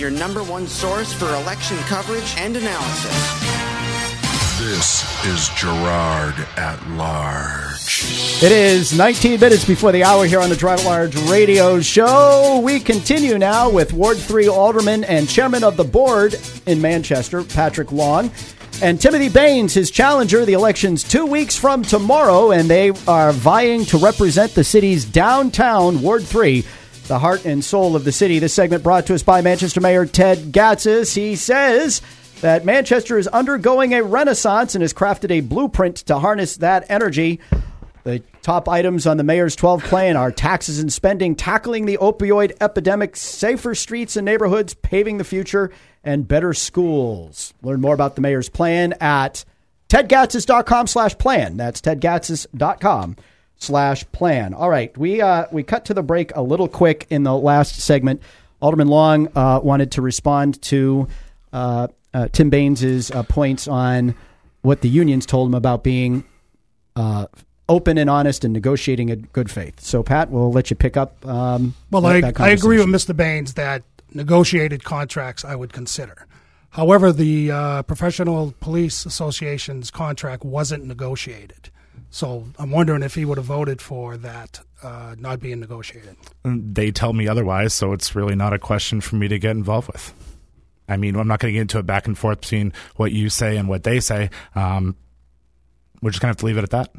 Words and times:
your 0.00 0.10
number 0.10 0.42
one 0.42 0.66
source 0.66 1.12
for 1.12 1.26
election 1.34 1.76
coverage 1.80 2.34
and 2.38 2.56
analysis. 2.56 3.60
This 4.58 5.26
is 5.26 5.48
Gerard 5.50 6.34
at 6.56 6.80
Large. 6.90 8.42
It 8.42 8.50
is 8.50 8.96
19 8.96 9.38
minutes 9.38 9.64
before 9.66 9.92
the 9.92 10.02
hour 10.02 10.24
here 10.24 10.40
on 10.40 10.48
the 10.48 10.56
Gerard 10.56 10.80
at 10.80 10.86
Large 10.86 11.16
radio 11.28 11.80
show. 11.80 12.60
We 12.64 12.80
continue 12.80 13.36
now 13.36 13.68
with 13.68 13.92
Ward 13.92 14.16
3 14.16 14.48
Alderman 14.48 15.04
and 15.04 15.28
Chairman 15.28 15.62
of 15.64 15.76
the 15.76 15.84
Board 15.84 16.34
in 16.64 16.80
Manchester, 16.80 17.42
Patrick 17.42 17.92
Long. 17.92 18.30
And 18.82 18.98
Timothy 18.98 19.28
Baines, 19.28 19.74
his 19.74 19.90
challenger. 19.90 20.46
The 20.46 20.54
election's 20.54 21.04
two 21.04 21.26
weeks 21.26 21.58
from 21.58 21.82
tomorrow, 21.82 22.50
and 22.50 22.70
they 22.70 22.90
are 23.06 23.32
vying 23.32 23.84
to 23.86 23.98
represent 23.98 24.54
the 24.54 24.64
city's 24.64 25.04
downtown 25.04 26.00
Ward 26.00 26.22
3 26.22 26.64
the 27.10 27.18
heart 27.18 27.44
and 27.44 27.64
soul 27.64 27.96
of 27.96 28.04
the 28.04 28.12
city. 28.12 28.38
This 28.38 28.54
segment 28.54 28.84
brought 28.84 29.04
to 29.06 29.14
us 29.14 29.24
by 29.24 29.42
Manchester 29.42 29.80
Mayor 29.80 30.06
Ted 30.06 30.52
Gatsas. 30.52 31.12
He 31.12 31.34
says 31.34 32.02
that 32.40 32.64
Manchester 32.64 33.18
is 33.18 33.26
undergoing 33.26 33.92
a 33.94 34.04
renaissance 34.04 34.76
and 34.76 34.82
has 34.82 34.94
crafted 34.94 35.32
a 35.32 35.40
blueprint 35.40 35.96
to 35.96 36.20
harness 36.20 36.58
that 36.58 36.86
energy. 36.88 37.40
The 38.04 38.22
top 38.42 38.68
items 38.68 39.08
on 39.08 39.16
the 39.16 39.24
mayor's 39.24 39.56
12 39.56 39.82
plan 39.82 40.16
are 40.16 40.30
taxes 40.30 40.78
and 40.78 40.92
spending, 40.92 41.34
tackling 41.34 41.84
the 41.84 41.98
opioid 41.98 42.52
epidemic, 42.60 43.16
safer 43.16 43.74
streets 43.74 44.16
and 44.16 44.24
neighborhoods, 44.24 44.74
paving 44.74 45.18
the 45.18 45.24
future, 45.24 45.72
and 46.04 46.28
better 46.28 46.54
schools. 46.54 47.52
Learn 47.60 47.80
more 47.80 47.94
about 47.94 48.14
the 48.14 48.20
mayor's 48.20 48.48
plan 48.48 48.94
at 49.00 49.44
tedgatsas.com 49.88 50.86
slash 50.86 51.18
plan. 51.18 51.56
That's 51.56 51.80
tedgatsas.com 51.80 53.16
slash 53.60 54.10
plan. 54.10 54.54
All 54.54 54.68
right, 54.68 54.96
we 54.98 55.20
uh, 55.20 55.46
we 55.52 55.62
cut 55.62 55.84
to 55.86 55.94
the 55.94 56.02
break 56.02 56.34
a 56.34 56.42
little 56.42 56.68
quick 56.68 57.06
in 57.10 57.22
the 57.22 57.36
last 57.36 57.76
segment. 57.76 58.20
Alderman 58.60 58.88
Long 58.88 59.28
uh, 59.36 59.60
wanted 59.62 59.92
to 59.92 60.02
respond 60.02 60.60
to 60.62 61.06
uh, 61.52 61.88
uh 62.12 62.28
Tim 62.32 62.50
Baines' 62.50 63.10
uh, 63.10 63.22
points 63.22 63.68
on 63.68 64.14
what 64.62 64.80
the 64.80 64.88
unions 64.88 65.24
told 65.24 65.48
him 65.48 65.54
about 65.54 65.84
being 65.84 66.24
uh, 66.96 67.26
open 67.68 67.96
and 67.96 68.10
honest 68.10 68.44
and 68.44 68.52
negotiating 68.52 69.08
in 69.08 69.22
good 69.32 69.50
faith. 69.50 69.80
So, 69.80 70.02
Pat, 70.02 70.30
we'll 70.30 70.52
let 70.52 70.70
you 70.70 70.76
pick 70.76 70.96
up. 70.96 71.24
Um, 71.26 71.74
well, 71.90 72.04
I, 72.04 72.32
I 72.36 72.50
agree 72.50 72.78
with 72.78 72.88
Mr. 72.88 73.16
Baines 73.16 73.54
that 73.54 73.82
negotiated 74.12 74.84
contracts 74.84 75.44
I 75.44 75.54
would 75.54 75.72
consider. 75.72 76.26
However, 76.70 77.12
the 77.12 77.82
Professional 77.86 78.54
Police 78.60 79.06
Association's 79.06 79.90
contract 79.90 80.44
wasn't 80.44 80.84
negotiated. 80.84 81.70
So 82.10 82.46
I'm 82.58 82.70
wondering 82.70 83.02
if 83.02 83.14
he 83.14 83.24
would 83.24 83.38
have 83.38 83.46
voted 83.46 83.80
for 83.80 84.16
that 84.16 84.60
uh, 84.82 85.14
not 85.18 85.40
being 85.40 85.60
negotiated. 85.60 86.16
They 86.44 86.90
tell 86.90 87.12
me 87.12 87.28
otherwise, 87.28 87.72
so 87.72 87.92
it's 87.92 88.14
really 88.16 88.34
not 88.34 88.52
a 88.52 88.58
question 88.58 89.00
for 89.00 89.16
me 89.16 89.28
to 89.28 89.38
get 89.38 89.52
involved 89.52 89.88
with. 89.92 90.12
I 90.88 90.96
mean, 90.96 91.14
I'm 91.14 91.28
not 91.28 91.38
going 91.38 91.52
to 91.52 91.56
get 91.56 91.62
into 91.62 91.78
a 91.78 91.84
back 91.84 92.08
and 92.08 92.18
forth 92.18 92.40
between 92.40 92.72
what 92.96 93.12
you 93.12 93.30
say 93.30 93.56
and 93.56 93.68
what 93.68 93.84
they 93.84 94.00
say. 94.00 94.30
Um, 94.56 94.96
we're 96.02 96.10
just 96.10 96.20
going 96.20 96.28
to 96.28 96.36
have 96.36 96.38
to 96.38 96.46
leave 96.46 96.58
it 96.58 96.64
at 96.64 96.70
that. 96.70 96.92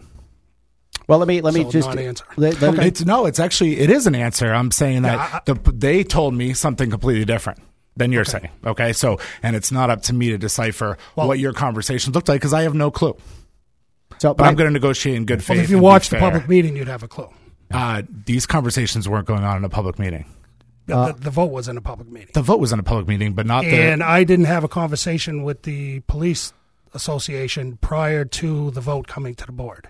Well, 1.08 1.20
let 1.20 1.28
me 1.28 1.42
let 1.42 1.54
me 1.54 1.64
so 1.64 1.72
just 1.72 1.90
answer. 1.90 2.24
Let, 2.38 2.62
let 2.62 2.76
okay. 2.76 2.88
it's, 2.88 3.04
no, 3.04 3.26
it's 3.26 3.40
actually 3.40 3.80
it 3.80 3.90
is 3.90 4.08
an 4.08 4.16
answer. 4.16 4.54
I'm 4.54 4.72
saying 4.72 5.02
that 5.02 5.16
yeah, 5.16 5.40
I, 5.46 5.54
the, 5.54 5.72
they 5.74 6.04
told 6.06 6.34
me 6.34 6.54
something 6.54 6.90
completely 6.90 7.26
different 7.26 7.60
than 7.98 8.14
you're 8.14 8.22
okay. 8.22 8.32
saying. 8.32 8.50
Okay, 8.66 8.94
so 8.94 9.20
and 9.44 9.56
it's 9.56 9.74
not 9.74 9.90
up 9.90 10.04
to 10.04 10.14
me 10.14 10.30
to 10.30 10.38
decipher 10.38 10.98
well, 11.18 11.28
what 11.28 11.40
your 11.40 11.52
conversations 11.52 12.16
looked 12.16 12.30
like 12.30 12.40
because 12.40 12.54
I 12.54 12.62
have 12.62 12.76
no 12.76 12.92
clue. 12.92 13.18
So, 14.20 14.34
but 14.34 14.46
I'm 14.46 14.56
going 14.56 14.68
to 14.68 14.74
negotiate 14.74 15.16
in 15.16 15.26
good 15.26 15.44
faith. 15.44 15.58
Well, 15.58 15.64
if 15.64 15.70
you 15.70 15.80
watched 15.80 16.12
the 16.12 16.18
public 16.18 16.48
meeting, 16.48 16.76
you'd 16.76 16.88
have 16.88 17.04
a 17.04 17.08
clue. 17.08 17.30
Uh, 17.72 18.04
these 18.26 18.46
conversations 18.46 19.08
weren't 19.08 19.28
going 19.28 19.44
on 19.44 19.58
in 19.58 19.64
a 19.64 19.70
public 19.70 19.98
meeting. 19.98 20.26
Uh, 20.90 21.12
the, 21.12 21.22
the, 21.22 21.30
vote 21.30 21.52
was 21.52 21.68
in 21.68 21.78
a 21.78 21.82
public 21.82 22.10
meeting. 22.10 22.32
The 22.34 22.42
vote 22.42 22.60
was 22.60 22.74
in 22.74 22.80
a 22.80 22.84
public 22.84 23.08
meeting, 23.08 23.34
but 23.34 23.46
not. 23.46 23.64
And 23.64 24.02
the, 24.02 24.06
I 24.06 24.24
didn't 24.24 24.46
have 24.46 24.64
a 24.64 24.68
conversation 24.68 25.44
with 25.44 25.64
the 25.64 26.02
police 26.02 26.54
association 26.94 27.78
prior 27.78 28.26
to 28.26 28.72
the 28.72 28.82
vote 28.82 29.08
coming 29.08 29.36
to 29.36 29.46
the 29.46 29.52
board. 29.52 29.90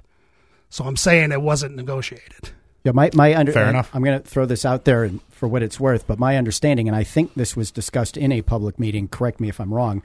So 0.69 0.85
I'm 0.85 0.97
saying 0.97 1.31
it 1.31 1.41
wasn't 1.41 1.75
negotiated. 1.75 2.51
Yeah, 2.83 2.91
my 2.93 3.09
my 3.13 3.35
under, 3.35 3.51
fair 3.51 3.69
enough. 3.69 3.89
I'm 3.93 4.03
going 4.03 4.21
to 4.21 4.27
throw 4.27 4.45
this 4.45 4.65
out 4.65 4.85
there 4.85 5.09
for 5.29 5.47
what 5.47 5.63
it's 5.63 5.79
worth, 5.79 6.07
but 6.07 6.19
my 6.19 6.37
understanding, 6.37 6.87
and 6.87 6.95
I 6.95 7.03
think 7.03 7.33
this 7.35 7.55
was 7.55 7.71
discussed 7.71 8.17
in 8.17 8.31
a 8.31 8.41
public 8.41 8.79
meeting. 8.79 9.07
Correct 9.07 9.39
me 9.39 9.49
if 9.49 9.59
I'm 9.59 9.73
wrong 9.73 10.01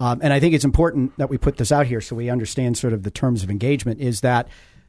um, 0.00 0.20
and 0.22 0.32
I 0.32 0.40
think 0.40 0.54
it's 0.54 0.64
important 0.64 1.16
that 1.18 1.30
we 1.30 1.38
put 1.38 1.56
this 1.56 1.70
out 1.70 1.86
here 1.86 2.00
so 2.00 2.16
we 2.16 2.28
understand 2.28 2.76
sort 2.76 2.92
of 2.92 3.02
the 3.02 3.10
terms 3.10 3.42
of 3.42 3.50
engagement 3.50 4.00
is 4.00 4.20
that 4.22 4.48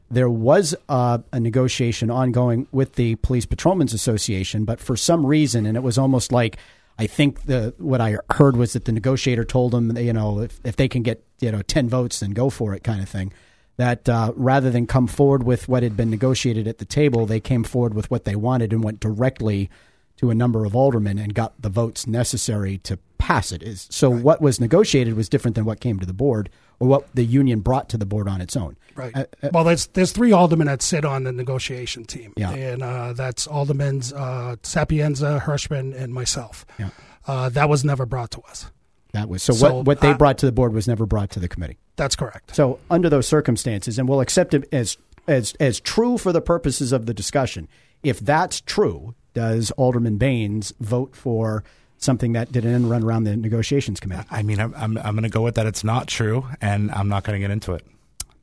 there 0.10 0.30
was 0.30 0.76
a 0.88 1.22
negotiation 1.34 2.12
ongoing 2.12 2.68
with 2.72 2.94
the 2.94 3.16
Police 3.16 3.46
Patrolmen's 3.46 3.94
Association, 3.94 4.64
but 4.64 4.80
for 4.80 4.96
some 4.96 5.26
reason, 5.26 5.66
and 5.66 5.76
it 5.76 5.82
was 5.82 5.98
almost 5.98 6.32
like 6.32 6.58
I 6.98 7.08
think 7.08 7.46
the 7.46 7.74
what 7.78 8.02
I 8.02 8.18
heard 8.32 8.56
was 8.56 8.74
that 8.74 8.86
the 8.86 8.92
negotiator 8.92 9.44
told 9.44 9.72
them, 9.72 9.98
you 9.98 10.14
know, 10.14 10.40
if, 10.40 10.60
if 10.64 10.76
they 10.76 10.88
can 10.88 11.02
get 11.02 11.24
you 11.40 11.52
know 11.52 11.62
ten 11.62 11.90
votes, 11.90 12.20
then 12.20 12.32
go 12.32 12.50
for 12.50 12.74
it, 12.74 12.84
kind 12.84 13.02
of 13.02 13.10
thing. 13.10 13.34
That 13.78 14.08
uh, 14.08 14.32
rather 14.36 14.70
than 14.70 14.88
come 14.88 15.08
forward 15.08 15.44
with 15.44 15.68
what 15.68 15.84
had 15.84 15.98
been 15.98 16.10
negotiated 16.10 16.68
at 16.68 16.78
the 16.78 16.86
table, 16.86 17.26
they 17.26 17.42
came 17.42 17.64
forward 17.64 17.94
with 17.94 18.10
what 18.10 18.24
they 18.24 18.36
wanted 18.36 18.72
and 18.72 18.84
went 18.84 19.02
directly 19.02 19.70
to 20.18 20.30
a 20.30 20.36
number 20.36 20.66
of 20.66 20.76
aldermen 20.76 21.18
and 21.18 21.34
got 21.34 21.60
the 21.62 21.70
votes 21.70 22.08
necessary 22.08 22.78
to 22.80 22.98
pass 23.18 23.52
it. 23.52 23.64
Is 23.64 23.88
so 23.92 24.12
right. 24.12 24.24
what 24.24 24.42
was 24.42 24.60
negotiated 24.60 25.16
was 25.16 25.30
different 25.30 25.56
than 25.56 25.66
what 25.66 25.80
came 25.80 26.00
to 26.00 26.06
the 26.06 26.14
board 26.14 26.50
or 26.80 26.88
what 26.88 27.08
the 27.14 27.24
union 27.24 27.60
brought 27.60 27.90
to 27.90 27.98
the 27.98 28.06
board 28.06 28.28
on 28.28 28.42
its 28.42 28.56
own. 28.56 28.78
Right. 28.96 29.16
Uh, 29.16 29.26
uh, 29.44 29.50
well, 29.52 29.64
there's 29.64 29.88
there's 29.88 30.12
three 30.12 30.32
aldermen 30.32 30.68
that 30.68 30.82
sit 30.82 31.06
on 31.06 31.24
the 31.24 31.32
negotiation 31.32 32.06
team. 32.06 32.34
Yeah. 32.38 32.52
And 32.52 32.84
uh, 32.84 33.14
that's 33.14 33.48
aldermen's 33.48 34.14
uh, 34.14 34.56
Sapienza, 34.64 35.42
Hirschmann, 35.46 35.96
and 35.96 36.14
myself. 36.14 36.66
Yeah. 36.80 36.90
Uh, 37.28 37.50
that 37.50 37.70
was 37.70 37.84
never 37.84 38.06
brought 38.06 38.32
to 38.32 38.42
us. 38.42 38.72
That 39.14 39.30
was 39.30 39.44
so. 39.44 39.54
so 39.54 39.76
what 39.76 39.86
what 39.86 40.02
they 40.02 40.14
brought 40.14 40.38
to 40.40 40.46
the 40.46 40.52
board 40.52 40.74
was 40.74 40.88
never 40.88 41.06
brought 41.06 41.30
to 41.32 41.40
the 41.40 41.48
committee. 41.48 41.78
That's 41.96 42.16
correct. 42.16 42.56
So 42.56 42.80
under 42.90 43.10
those 43.10 43.28
circumstances, 43.28 43.98
and 43.98 44.08
we'll 44.10 44.22
accept 44.22 44.54
it 44.54 44.68
as 44.72 44.98
as 45.28 45.54
as 45.60 45.80
true 45.80 46.18
for 46.18 46.32
the 46.32 46.42
purposes 46.42 46.92
of 46.92 47.06
the 47.06 47.14
discussion. 47.14 47.68
If 48.04 48.20
that's 48.20 48.62
true, 48.62 49.16
does 49.36 49.70
Alderman 49.72 50.18
Baines 50.18 50.74
vote 50.80 51.16
for 51.16 51.64
something 51.98 52.34
that 52.34 52.52
did 52.52 52.66
an 52.66 52.74
end 52.74 52.90
run 52.90 53.04
around 53.04 53.26
the 53.26 53.38
negotiations 53.38 54.00
committee? 54.00 54.28
I 54.32 54.42
mean, 54.42 54.60
I'm, 54.60 54.74
I'm, 54.76 54.98
I'm 54.98 55.14
going 55.14 55.24
to 55.24 55.30
go 55.30 55.44
with 55.44 55.56
that. 55.56 55.68
It's 55.68 55.84
not 55.84 56.08
true, 56.08 56.48
and 56.60 56.92
I'm 56.92 57.08
not 57.08 57.24
going 57.24 57.40
to 57.40 57.40
get 57.40 57.52
into 57.52 57.74
it. 57.74 57.86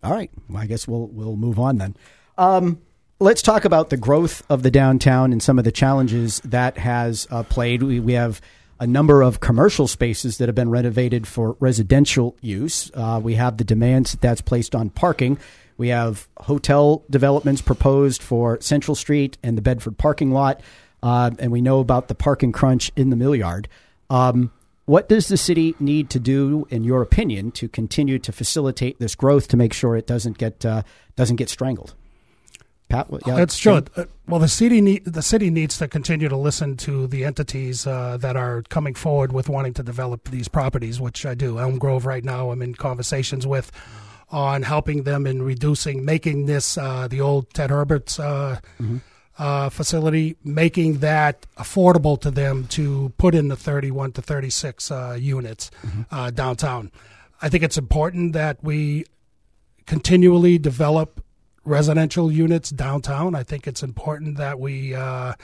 All 0.05 0.13
right. 0.13 0.31
Well, 0.49 0.63
I 0.63 0.67
guess 0.67 0.87
we'll 0.87 1.09
we'll 1.09 1.37
move 1.37 1.59
on 1.59 1.79
then. 1.79 1.97
Um, 2.39 2.81
let's 3.21 3.43
talk 3.43 3.65
about 3.65 3.91
the 3.91 3.97
growth 3.97 4.43
of 4.49 4.63
the 4.63 4.71
downtown 4.71 5.33
and 5.33 5.43
some 5.43 5.59
of 5.59 5.65
the 5.65 5.73
challenges 5.73 6.41
that 6.45 6.79
has 6.79 7.27
uh, 7.31 7.43
played. 7.45 7.83
We, 7.83 8.01
we 8.01 8.15
have 8.15 8.41
a 8.81 8.87
number 8.87 9.23
of 9.23 9.39
commercial 9.39 9.87
spaces 9.87 10.39
that 10.39 10.49
have 10.49 10.57
been 10.57 10.71
renovated 10.71 11.29
for 11.29 11.57
residential 11.61 12.37
use. 12.41 12.91
Uh, 12.95 13.21
we 13.23 13.35
have 13.35 13.59
the 13.59 13.65
demands 13.65 14.11
that 14.11 14.21
that's 14.21 14.41
placed 14.41 14.75
on 14.75 14.91
parking. 14.91 15.39
We 15.77 15.89
have 15.89 16.29
hotel 16.39 17.05
developments 17.09 17.63
proposed 17.63 18.23
for 18.23 18.61
Central 18.61 18.97
Street 18.97 19.39
and 19.43 19.57
the 19.57 19.63
Bedford 19.63 19.99
parking 19.99 20.33
lot 20.33 20.61
uh, 21.03 21.31
and 21.39 21.51
we 21.51 21.61
know 21.61 21.81
about 21.81 22.09
the 22.09 22.15
parking 22.15 22.53
crunch 22.53 22.91
in 22.97 23.11
the 23.11 23.17
mill 23.17 23.35
yard. 23.35 23.69
Um, 24.11 24.53
what 24.85 25.09
does 25.09 25.29
the 25.29 25.37
city 25.37 25.75
need 25.79 26.11
to 26.11 26.19
do, 26.19 26.67
in 26.71 26.85
your 26.85 27.03
opinion, 27.03 27.53
to 27.53 27.69
continue 27.69 28.19
to 28.19 28.33
facilitate 28.33 28.99
this 28.99 29.15
growth 29.15 29.49
to 29.49 29.57
make 29.57 29.73
sure 29.73 29.97
it 29.97 30.07
doesn't 30.07 30.39
get 30.39 30.65
uh, 30.67 30.83
doesn't 31.17 31.37
get 31.37 31.49
strangled? 31.49 31.95
Pat, 32.89 33.07
yeah, 33.27 33.37
that's 33.37 33.57
true. 33.57 33.83
Uh, 33.97 34.05
well, 34.29 34.41
the 34.41 34.49
city 34.49 34.81
need, 34.83 35.05
the 35.07 35.23
city 35.23 35.49
needs 35.49 35.79
to 35.79 35.89
continue 35.89 36.29
to 36.29 36.37
listen 36.37 36.77
to 36.79 37.07
the 37.07 37.25
entities 37.25 37.87
uh, 37.87 38.19
that 38.19 38.37
are 38.37 38.63
coming 38.69 38.95
forward 38.95 39.33
with 39.33 39.49
wanting 39.49 39.73
to 39.75 39.83
develop 39.83 40.29
these 40.29 40.47
properties, 40.47 41.01
which 41.01 41.25
I 41.25 41.35
do. 41.35 41.59
Elm 41.59 41.79
Grove 41.79 42.05
right 42.05 42.23
now, 42.23 42.51
I'm 42.51 42.61
in 42.61 42.75
conversations 42.75 43.47
with 43.47 43.73
on 44.31 44.63
helping 44.63 45.05
them 45.05 45.27
in 45.27 45.43
reducing, 45.43 46.05
making 46.05 46.47
this 46.47 46.77
uh, 46.77 47.09
the 47.09 47.21
old 47.21 47.55
Ted 47.55 47.71
Herbert's. 47.71 48.19
Uh, 48.19 48.59
mm-hmm 48.81 48.99
uh, 49.39 49.69
facility, 49.71 50.37
making 50.45 50.99
that 50.99 51.47
affordable 51.57 52.21
to 52.21 52.31
them 52.31 52.67
to 52.69 53.13
put 53.17 53.35
in 53.35 53.49
the 53.49 53.57
31 53.57 54.13
to 54.13 54.23
36 54.23 54.91
uh, 54.91 55.17
units 55.19 55.71
mm-hmm. 55.85 56.03
uh, 56.11 56.31
downtown. 56.31 56.91
I 57.41 57.49
think 57.49 57.63
it's 57.65 57.79
important 57.79 58.35
that 58.35 58.63
we 58.63 59.05
continually 59.87 60.59
develop 60.59 61.25
residential 61.65 62.31
units 62.31 62.71
downtown. 62.71 63.35
I 63.35 63.43
think 63.43 63.67
it's 63.67 63.83
important 63.83 64.37
that 64.37 64.61
we 64.61 64.95
uh, 64.95 65.35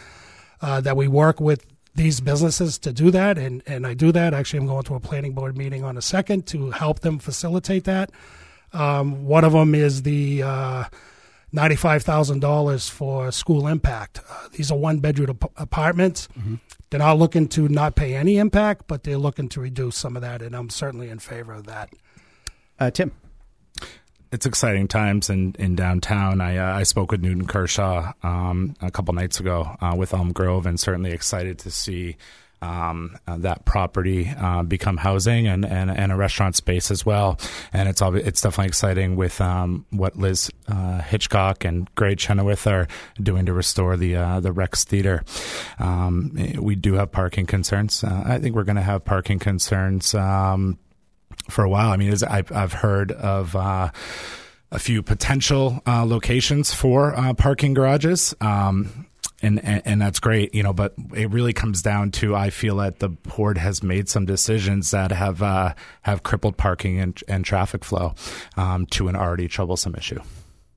uh, 0.61 0.81
that 0.81 0.97
we 0.97 1.09
work 1.09 1.41
with 1.41 1.65
these 1.95 2.21
businesses 2.21 2.79
to 2.81 2.93
do 2.93 3.11
that, 3.11 3.39
and 3.39 3.63
and 3.67 3.87
I 3.87 3.95
do 3.95 4.13
that. 4.13 4.35
Actually, 4.35 4.61
I'm 4.61 4.67
going 4.67 4.85
to 4.85 4.95
a 4.95 5.01
planning 5.01 5.33
board 5.33 5.57
meeting 5.57 5.83
on 5.83 5.97
a 5.97 6.03
second 6.03 6.47
to 6.49 6.71
help 6.71 7.01
them 7.01 7.19
facilitate 7.19 7.85
that. 7.85 8.11
Um, 8.73 9.25
one 9.25 9.45
of 9.45 9.53
them 9.53 9.75
is 9.75 10.03
the 10.03 10.43
uh, 10.43 10.85
$95,000 11.55 12.91
for 12.91 13.33
school 13.33 13.67
impact. 13.67 14.21
Uh, 14.29 14.49
these 14.53 14.71
are 14.71 14.79
one 14.79 14.99
bedroom 14.99 15.31
ap- 15.31 15.51
apartments. 15.57 16.29
Mm-hmm. 16.39 16.57
They're 16.91 17.01
not 17.01 17.19
looking 17.19 17.49
to 17.49 17.69
not 17.69 17.97
pay 17.97 18.15
any 18.15 18.39
impact, 18.39 18.85
but 18.87 19.05
they're 19.05 19.19
looking 19.19 19.49
to 19.51 19.61
reduce 19.61 19.97
some 19.97 20.17
of 20.17 20.23
that, 20.23 20.43
and 20.43 20.55
I'm 20.55 20.71
certainly 20.71 21.11
in 21.11 21.19
favor 21.19 21.53
of 21.53 21.67
that. 21.67 21.91
Uh, 22.79 22.91
Tim. 22.91 23.13
It's 24.31 24.45
exciting 24.45 24.89
times 24.89 25.31
in, 25.31 25.57
in 25.59 25.75
downtown. 25.75 26.43
I, 26.43 26.59
uh, 26.59 26.77
I 26.77 26.83
spoke 26.83 27.11
with 27.11 27.23
Newton 27.23 27.47
Kershaw 27.47 28.13
um, 28.23 28.75
a 28.83 28.91
couple 28.91 29.15
nights 29.15 29.41
ago 29.41 29.75
uh, 29.81 29.95
with 29.97 30.13
Elm 30.13 30.33
Grove, 30.33 30.67
and 30.67 30.79
certainly 30.79 31.13
excited 31.13 31.59
to 31.61 31.71
see 31.71 32.19
um, 32.63 33.17
uh, 33.27 33.37
that 33.39 33.65
property 33.65 34.33
uh, 34.37 34.63
become 34.63 34.97
housing 34.97 35.47
and, 35.47 35.65
and, 35.65 35.91
and 35.91 36.13
a 36.13 36.17
restaurant 36.17 36.57
space 36.57 36.91
as 36.91 37.07
well. 37.07 37.39
And 37.73 37.89
it's 37.89 38.03
all, 38.03 38.15
it's 38.17 38.41
definitely 38.41 38.69
exciting 38.69 39.17
with 39.17 39.41
um, 39.41 39.87
what 39.91 40.17
Liz 40.17 40.51
uh, 40.67 41.01
Hitchcock 41.03 41.65
and 41.65 41.93
Greg 41.95 42.19
Chenoweth 42.19 42.67
are 42.67 42.89
doing 43.23 43.47
to 43.47 43.53
restore 43.53 43.97
the 43.97 44.17
uh, 44.17 44.41
the 44.41 44.53
Rex 44.53 44.85
Theater. 44.85 45.23
Um, 45.79 46.33
we 46.59 46.75
do 46.75 46.95
have 46.95 47.13
parking 47.13 47.47
concerns. 47.47 48.03
Uh, 48.03 48.23
I 48.27 48.39
think 48.39 48.55
we're 48.55 48.65
going 48.65 48.77
to 48.77 48.83
have 48.83 49.05
parking 49.05 49.39
concerns 49.39 50.15
um, 50.15 50.79
for 51.49 51.65
a 51.65 51.69
while. 51.69 51.91
I 51.91 51.97
mean, 51.97 52.15
I've, 52.29 52.53
I've 52.53 52.73
heard 52.73 53.13
of 53.13 53.55
uh, 53.57 53.91
a 54.71 54.79
few 54.79 55.03
potential 55.03 55.81
uh, 55.87 56.05
locations 56.05 56.75
for 56.75 57.17
uh, 57.17 57.35
parking 57.35 57.75
garages. 57.75 58.35
Um, 58.41 59.08
and, 59.43 59.65
and, 59.65 59.83
and 59.85 60.03
that's 60.03 60.21
great, 60.21 60.55
you 60.55 60.63
know. 60.63 60.73
But 60.73 60.95
it 61.15 61.31
really 61.31 61.53
comes 61.53 61.83
down 61.83 62.11
to 62.13 62.35
I 62.35 62.51
feel 62.51 62.77
that 62.77 62.99
the 62.99 63.09
board 63.09 63.59
has 63.59 63.83
made 63.83 64.09
some 64.09 64.27
decisions 64.27 64.91
that 64.91 65.13
have 65.13 65.43
uh, 65.43 65.75
have 66.03 66.23
crippled 66.23 66.57
parking 66.57 67.01
and, 67.01 67.21
and 67.29 67.45
traffic 67.45 67.85
flow 67.85 68.15
um, 68.57 68.87
to 68.87 69.09
an 69.09 69.17
already 69.17 69.49
troublesome 69.49 69.95
issue. 69.95 70.21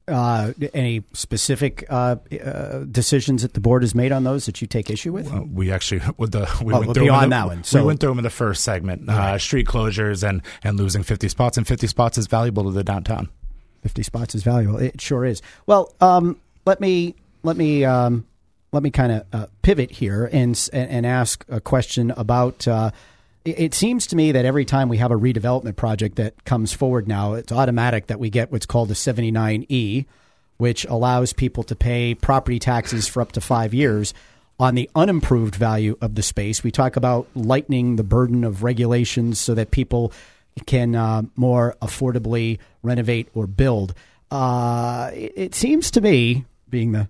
Uh, 0.07 0.51
any 0.73 1.03
specific 1.13 1.85
uh, 1.89 2.15
uh, 2.43 2.79
decisions 2.79 3.43
that 3.43 3.53
the 3.53 3.61
board 3.61 3.83
has 3.83 3.95
made 3.95 4.11
on 4.11 4.23
those 4.23 4.45
that 4.45 4.59
you 4.59 4.67
take 4.67 4.89
issue 4.89 5.13
with? 5.13 5.31
Well, 5.31 5.47
we 5.51 5.71
actually 5.71 6.01
with 6.17 6.31
the 6.31 6.49
we 6.63 6.73
oh, 6.73 6.79
went 6.79 6.93
through 6.93 7.05
beyond 7.05 7.31
the, 7.31 7.35
that 7.35 7.47
one. 7.47 7.63
So 7.63 7.79
we 7.79 7.85
went 7.87 7.99
through 7.99 8.09
them 8.09 8.19
in 8.19 8.23
the 8.23 8.29
first 8.29 8.63
segment: 8.63 9.09
uh, 9.09 9.13
right. 9.13 9.41
street 9.41 9.67
closures 9.67 10.27
and 10.27 10.41
and 10.63 10.77
losing 10.77 11.03
fifty 11.03 11.29
spots, 11.29 11.57
and 11.57 11.67
fifty 11.67 11.87
spots 11.87 12.17
is 12.17 12.27
valuable 12.27 12.63
to 12.63 12.71
the 12.71 12.83
downtown. 12.83 13.29
50 13.81 14.03
spots 14.03 14.35
is 14.35 14.43
valuable. 14.43 14.77
It 14.77 15.01
sure 15.01 15.25
is. 15.25 15.41
Well, 15.65 15.93
um, 16.01 16.39
let 16.65 16.79
me 16.79 17.15
let 17.43 17.57
me 17.57 17.83
um, 17.83 18.27
let 18.71 18.83
me 18.83 18.91
kind 18.91 19.11
of 19.11 19.25
uh, 19.33 19.47
pivot 19.61 19.91
here 19.91 20.29
and 20.31 20.69
and 20.73 21.05
ask 21.05 21.45
a 21.49 21.59
question 21.59 22.11
about. 22.11 22.67
Uh, 22.67 22.91
it 23.43 23.73
seems 23.73 24.05
to 24.05 24.15
me 24.15 24.33
that 24.33 24.45
every 24.45 24.65
time 24.65 24.87
we 24.87 24.97
have 24.97 25.09
a 25.09 25.15
redevelopment 25.15 25.75
project 25.75 26.17
that 26.17 26.45
comes 26.45 26.73
forward 26.73 27.07
now, 27.07 27.33
it's 27.33 27.51
automatic 27.51 28.05
that 28.05 28.19
we 28.19 28.29
get 28.29 28.51
what's 28.51 28.67
called 28.67 28.91
a 28.91 28.93
79E, 28.93 30.05
which 30.57 30.85
allows 30.85 31.33
people 31.33 31.63
to 31.63 31.75
pay 31.75 32.13
property 32.13 32.59
taxes 32.59 33.07
for 33.07 33.19
up 33.19 33.31
to 33.31 33.41
five 33.41 33.73
years 33.73 34.13
on 34.59 34.75
the 34.75 34.87
unimproved 34.93 35.55
value 35.55 35.97
of 36.01 36.13
the 36.13 36.21
space. 36.21 36.63
We 36.63 36.69
talk 36.69 36.95
about 36.95 37.27
lightening 37.33 37.95
the 37.95 38.03
burden 38.03 38.43
of 38.43 38.61
regulations 38.61 39.39
so 39.39 39.55
that 39.55 39.71
people 39.71 40.13
can 40.67 40.95
uh, 40.95 41.23
more 41.35 41.75
affordably 41.81 42.59
renovate 42.83 43.29
or 43.33 43.47
build. 43.47 43.95
Uh, 44.29 45.09
it, 45.13 45.33
it, 45.35 45.55
seems 45.55 45.89
to 45.91 46.01
me, 46.01 46.45
being 46.69 46.91
the 46.91 47.09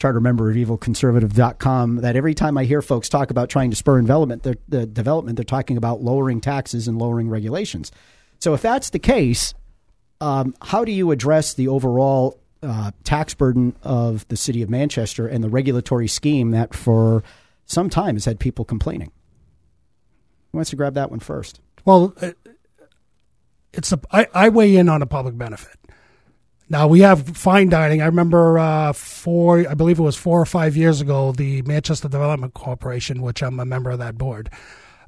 charter 0.00 0.20
member 0.20 0.50
of 0.50 0.56
evilconservative.com, 0.56 1.96
that 1.96 2.16
every 2.16 2.34
time 2.34 2.56
I 2.56 2.64
hear 2.64 2.80
folks 2.80 3.08
talk 3.08 3.30
about 3.30 3.50
trying 3.50 3.70
to 3.70 3.76
spur 3.76 4.00
development, 4.00 4.42
they're, 4.42 4.56
the 4.66 4.86
development, 4.86 5.36
they're 5.36 5.44
talking 5.44 5.76
about 5.76 6.00
lowering 6.00 6.40
taxes 6.40 6.88
and 6.88 6.98
lowering 6.98 7.28
regulations. 7.28 7.92
So 8.38 8.54
if 8.54 8.62
that's 8.62 8.90
the 8.90 8.98
case, 8.98 9.52
um, 10.20 10.54
how 10.62 10.84
do 10.84 10.92
you 10.92 11.10
address 11.10 11.52
the 11.54 11.68
overall 11.68 12.40
uh, 12.62 12.92
tax 13.04 13.34
burden 13.34 13.76
of 13.82 14.26
the 14.28 14.36
city 14.36 14.62
of 14.62 14.70
Manchester 14.70 15.28
and 15.28 15.44
the 15.44 15.50
regulatory 15.50 16.08
scheme 16.08 16.50
that 16.52 16.74
for 16.74 17.22
some 17.66 17.90
time 17.90 18.16
has 18.16 18.24
had 18.24 18.40
people 18.40 18.64
complaining? 18.64 19.12
Who 20.52 20.58
wants 20.58 20.70
to 20.70 20.76
grab 20.76 20.94
that 20.94 21.10
one 21.10 21.20
first? 21.20 21.60
Well, 21.84 22.14
it's 23.72 23.92
a 23.92 24.00
I, 24.10 24.26
I 24.34 24.48
weigh 24.48 24.76
in 24.76 24.88
on 24.88 25.02
a 25.02 25.06
public 25.06 25.36
benefit. 25.36 25.76
Now 26.70 26.86
we 26.86 27.00
have 27.00 27.36
fine 27.36 27.68
dining. 27.68 28.00
I 28.00 28.06
remember 28.06 28.56
uh, 28.56 28.92
four, 28.92 29.68
I 29.68 29.74
believe 29.74 29.98
it 29.98 30.02
was 30.02 30.16
four 30.16 30.40
or 30.40 30.46
five 30.46 30.76
years 30.76 31.00
ago, 31.00 31.32
the 31.32 31.62
Manchester 31.62 32.08
Development 32.08 32.54
Corporation, 32.54 33.22
which 33.22 33.42
I'm 33.42 33.58
a 33.58 33.64
member 33.64 33.90
of 33.90 33.98
that 33.98 34.16
board, 34.16 34.50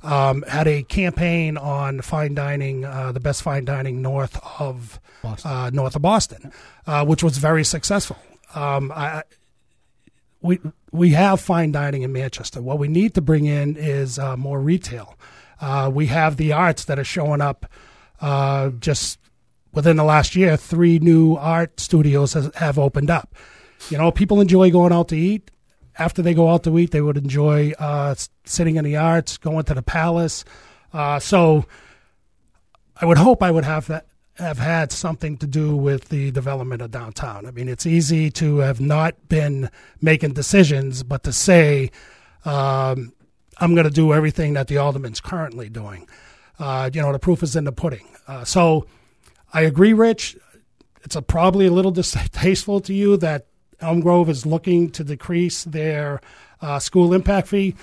um, 0.03 0.43
had 0.43 0.67
a 0.67 0.83
campaign 0.83 1.57
on 1.57 2.01
fine 2.01 2.35
dining, 2.35 2.85
uh, 2.85 3.13
the 3.13 3.21
best 3.21 3.45
fine 3.45 3.65
dining 3.65 4.03
north 4.03 4.41
of 4.59 4.99
uh, 5.45 5.71
north 5.73 5.95
of 5.95 6.03
Boston, 6.03 6.53
uh, 6.89 7.05
which 7.05 7.23
was 7.23 7.39
very 7.39 7.63
successful. 7.63 8.17
Um, 8.57 8.91
I, 8.93 9.23
we 10.41 10.59
we 10.91 11.11
have 11.11 11.41
fine 11.41 11.71
dining 11.71 12.03
in 12.03 12.13
Manchester. 12.13 12.61
What 12.61 12.81
we 12.81 12.89
need 12.89 13.15
to 13.15 13.21
bring 13.21 13.47
in 13.47 13.77
is 13.77 14.19
uh, 14.19 14.37
more 14.37 14.61
retail. 14.61 15.17
Uh, 15.61 15.89
we 15.95 16.07
have 16.07 16.39
the 16.39 16.53
arts 16.53 16.87
that 16.87 16.99
are 16.99 17.05
showing 17.05 17.41
up 17.41 17.67
uh, 18.21 18.71
just 18.71 19.21
within 19.73 19.97
the 19.97 20.05
last 20.05 20.37
year, 20.37 20.57
three 20.57 20.99
new 20.99 21.35
art 21.37 21.81
studios 21.81 22.33
has, 22.35 22.51
have 22.57 22.79
opened 22.79 23.11
up. 23.11 23.35
You 23.91 23.99
know, 23.99 24.11
people 24.11 24.41
enjoy 24.41 24.71
going 24.71 24.93
out 24.93 25.09
to 25.09 25.17
eat. 25.17 25.51
After 25.99 26.23
they 26.23 26.35
go 26.35 26.49
out 26.49 26.65
to 26.65 26.79
eat, 26.79 26.91
they 26.91 27.03
would 27.03 27.19
enjoy 27.19 27.73
uh, 27.79 28.15
sitting 28.45 28.77
in 28.77 28.85
the 28.85 28.97
arts, 28.97 29.37
going 29.37 29.65
to 29.65 29.75
the 29.75 29.83
palace. 29.83 30.45
Uh, 30.93 31.19
so, 31.19 31.67
I 32.97 33.05
would 33.05 33.19
hope 33.19 33.43
I 33.43 33.51
would 33.51 33.65
have 33.65 33.89
that 33.89 34.07
have 34.37 34.59
had 34.59 34.91
something 34.91 35.37
to 35.39 35.47
do 35.47 35.77
with 35.77 36.09
the 36.09 36.31
development 36.31 36.81
of 36.81 36.91
downtown. 36.91 37.47
I 37.47 37.51
mean, 37.51 37.69
it's 37.69 37.85
easy 37.85 38.31
to 38.33 38.59
have 38.59 38.81
not 38.81 39.29
been 39.29 39.71
making 40.01 40.33
decisions, 40.33 41.03
but 41.03 41.23
to 41.25 41.33
say, 41.33 41.91
um, 42.45 43.13
I'm 43.59 43.75
going 43.75 43.87
to 43.87 43.91
do 43.91 44.13
everything 44.13 44.55
that 44.55 44.69
the 44.69 44.79
alderman's 44.79 45.21
currently 45.21 45.69
doing. 45.69 46.09
Uh, 46.59 46.91
you 46.93 47.03
know, 47.03 47.13
the 47.13 47.19
proof 47.19 47.43
is 47.43 47.57
in 47.57 47.65
the 47.65 47.73
pudding. 47.73 48.09
Uh, 48.27 48.45
so 48.45 48.87
I 49.53 49.63
agree, 49.63 49.93
Rich. 49.93 50.37
It's 51.03 51.17
a, 51.17 51.23
probably 51.23 51.67
a 51.67 51.73
little 51.73 51.91
distasteful 52.03 52.81
to 52.81 52.95
you 52.95 53.17
that 53.19 53.47
Elm 53.81 54.01
Grove 54.01 54.29
is 54.29 54.47
looking 54.47 54.91
to 54.91 55.05
decrease 55.05 55.65
their 55.65 56.21
uh, 56.61 56.79
school 56.79 57.13
impact 57.13 57.49
fee. 57.49 57.75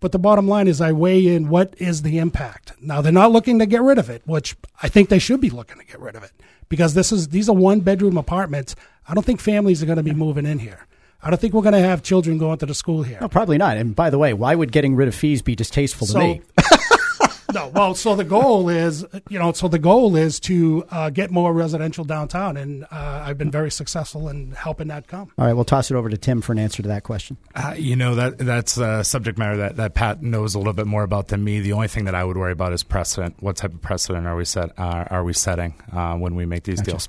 But 0.00 0.12
the 0.12 0.18
bottom 0.18 0.48
line 0.48 0.66
is, 0.66 0.80
I 0.80 0.92
weigh 0.92 1.26
in 1.26 1.50
what 1.50 1.74
is 1.78 2.02
the 2.02 2.18
impact. 2.18 2.72
Now 2.80 3.02
they're 3.02 3.12
not 3.12 3.32
looking 3.32 3.58
to 3.58 3.66
get 3.66 3.82
rid 3.82 3.98
of 3.98 4.08
it, 4.08 4.22
which 4.24 4.56
I 4.82 4.88
think 4.88 5.10
they 5.10 5.18
should 5.18 5.42
be 5.42 5.50
looking 5.50 5.78
to 5.78 5.84
get 5.84 6.00
rid 6.00 6.16
of 6.16 6.22
it 6.22 6.32
because 6.70 6.94
this 6.94 7.12
is 7.12 7.28
these 7.28 7.50
are 7.50 7.54
one 7.54 7.80
bedroom 7.80 8.16
apartments. 8.16 8.74
I 9.06 9.12
don't 9.12 9.24
think 9.26 9.40
families 9.40 9.82
are 9.82 9.86
going 9.86 9.96
to 9.96 10.02
be 10.02 10.14
moving 10.14 10.46
in 10.46 10.58
here. 10.58 10.86
I 11.22 11.28
don't 11.28 11.38
think 11.38 11.52
we're 11.52 11.62
going 11.62 11.74
to 11.74 11.80
have 11.80 12.02
children 12.02 12.38
going 12.38 12.56
to 12.58 12.66
the 12.66 12.74
school 12.74 13.02
here. 13.02 13.18
No, 13.20 13.28
probably 13.28 13.58
not. 13.58 13.76
And 13.76 13.94
by 13.94 14.08
the 14.08 14.16
way, 14.16 14.32
why 14.32 14.54
would 14.54 14.72
getting 14.72 14.96
rid 14.96 15.06
of 15.06 15.14
fees 15.14 15.42
be 15.42 15.54
distasteful 15.54 16.06
to 16.06 16.18
me? 16.18 16.42
no, 17.52 17.68
well, 17.68 17.94
so 17.94 18.14
the 18.14 18.24
goal 18.24 18.68
is, 18.68 19.04
you 19.28 19.38
know, 19.38 19.52
so 19.52 19.68
the 19.68 19.78
goal 19.78 20.16
is 20.16 20.40
to 20.40 20.84
uh, 20.90 21.10
get 21.10 21.30
more 21.30 21.52
residential 21.52 22.04
downtown, 22.04 22.56
and 22.56 22.84
uh, 22.84 23.22
I've 23.24 23.38
been 23.38 23.50
very 23.50 23.70
successful 23.70 24.28
in 24.28 24.52
helping 24.52 24.88
that 24.88 25.06
come. 25.06 25.32
All 25.38 25.46
right, 25.46 25.52
we'll 25.52 25.64
toss 25.64 25.90
it 25.90 25.94
over 25.94 26.08
to 26.08 26.16
Tim 26.16 26.40
for 26.40 26.52
an 26.52 26.58
answer 26.58 26.82
to 26.82 26.88
that 26.88 27.02
question. 27.02 27.36
Uh, 27.54 27.74
you 27.76 27.96
know 27.96 28.14
that 28.14 28.38
that's 28.38 28.76
a 28.78 29.04
subject 29.04 29.38
matter 29.38 29.56
that, 29.58 29.76
that 29.76 29.94
Pat 29.94 30.22
knows 30.22 30.54
a 30.54 30.58
little 30.58 30.72
bit 30.72 30.86
more 30.86 31.02
about 31.02 31.28
than 31.28 31.42
me. 31.42 31.60
The 31.60 31.72
only 31.72 31.88
thing 31.88 32.04
that 32.04 32.14
I 32.14 32.24
would 32.24 32.36
worry 32.36 32.52
about 32.52 32.72
is 32.72 32.82
precedent. 32.82 33.36
What 33.40 33.56
type 33.56 33.72
of 33.72 33.82
precedent 33.82 34.26
are 34.26 34.36
we 34.36 34.44
set? 34.44 34.78
Uh, 34.78 35.04
are 35.10 35.24
we 35.24 35.32
setting 35.32 35.74
uh, 35.92 36.16
when 36.16 36.34
we 36.34 36.46
make 36.46 36.64
these 36.64 36.80
gotcha. 36.80 36.90
deals? 36.90 37.08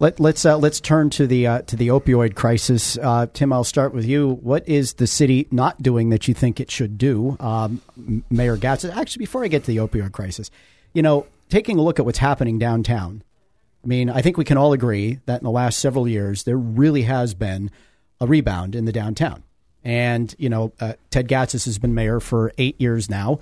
Let, 0.00 0.20
let's, 0.20 0.44
uh, 0.44 0.56
let's 0.56 0.80
turn 0.80 1.10
to 1.10 1.26
the 1.26 1.46
uh, 1.46 1.62
to 1.62 1.74
the 1.74 1.88
opioid 1.88 2.36
crisis. 2.36 2.96
Uh, 2.98 3.26
Tim, 3.32 3.52
I'll 3.52 3.64
start 3.64 3.92
with 3.92 4.04
you. 4.04 4.38
What 4.42 4.68
is 4.68 4.94
the 4.94 5.08
city 5.08 5.48
not 5.50 5.82
doing 5.82 6.10
that 6.10 6.28
you 6.28 6.34
think 6.34 6.60
it 6.60 6.70
should 6.70 6.98
do? 6.98 7.36
Um, 7.40 7.82
Mayor 8.30 8.56
Gatz. 8.56 8.88
Actually, 8.88 9.20
before 9.20 9.44
I 9.44 9.48
get 9.48 9.64
to 9.64 9.72
the 9.72 9.78
opioid 9.78 10.12
crisis, 10.12 10.52
you 10.94 11.02
know, 11.02 11.26
taking 11.48 11.78
a 11.78 11.82
look 11.82 11.98
at 11.98 12.04
what's 12.04 12.18
happening 12.18 12.58
downtown. 12.58 13.22
I 13.82 13.86
mean, 13.86 14.10
I 14.10 14.22
think 14.22 14.36
we 14.36 14.44
can 14.44 14.56
all 14.56 14.72
agree 14.72 15.20
that 15.26 15.40
in 15.40 15.44
the 15.44 15.50
last 15.50 15.78
several 15.78 16.06
years 16.06 16.44
there 16.44 16.56
really 16.56 17.02
has 17.02 17.34
been 17.34 17.70
a 18.20 18.26
rebound 18.26 18.76
in 18.76 18.84
the 18.84 18.92
downtown. 18.92 19.42
And 19.82 20.32
you 20.38 20.48
know, 20.48 20.72
uh, 20.80 20.94
Ted 21.10 21.28
Gatsas 21.28 21.64
has 21.64 21.78
been 21.78 21.94
mayor 21.94 22.20
for 22.20 22.52
eight 22.58 22.80
years 22.80 23.10
now. 23.10 23.40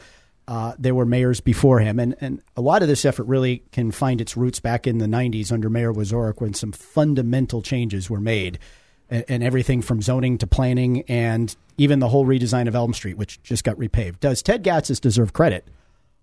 Uh, 0.49 0.75
there 0.79 0.95
were 0.95 1.05
mayors 1.05 1.41
before 1.41 1.81
him, 1.81 1.99
and, 1.99 2.15
and 2.21 2.41
a 2.57 2.61
lot 2.61 2.81
of 2.81 2.89
this 2.89 3.05
effort 3.05 3.25
really 3.25 3.65
can 3.73 3.91
find 3.91 4.21
its 4.21 4.37
roots 4.37 4.61
back 4.61 4.87
in 4.87 4.99
the 4.99 5.07
90s 5.07 5.51
under 5.51 5.69
Mayor 5.69 5.93
Wieczorek 5.93 6.41
when 6.41 6.55
some 6.55 6.71
fundamental 6.71 7.63
changes 7.63 8.09
were 8.09 8.21
made, 8.21 8.61
and, 9.11 9.25
and, 9.29 9.43
everything 9.43 9.83
from 9.83 10.01
zoning 10.01 10.39
to 10.39 10.47
planning, 10.47 11.03
and 11.09 11.57
even 11.79 11.99
the 11.99 12.09
whole 12.09 12.25
redesign 12.25 12.69
of 12.69 12.77
Elm 12.77 12.95
Street, 12.95 13.19
which 13.19 13.43
just 13.43 13.65
got 13.65 13.77
repaved. 13.77 14.21
Does 14.21 14.41
Ted 14.41 14.63
Gatsas 14.63 15.01
deserve 15.01 15.33
credit 15.33 15.67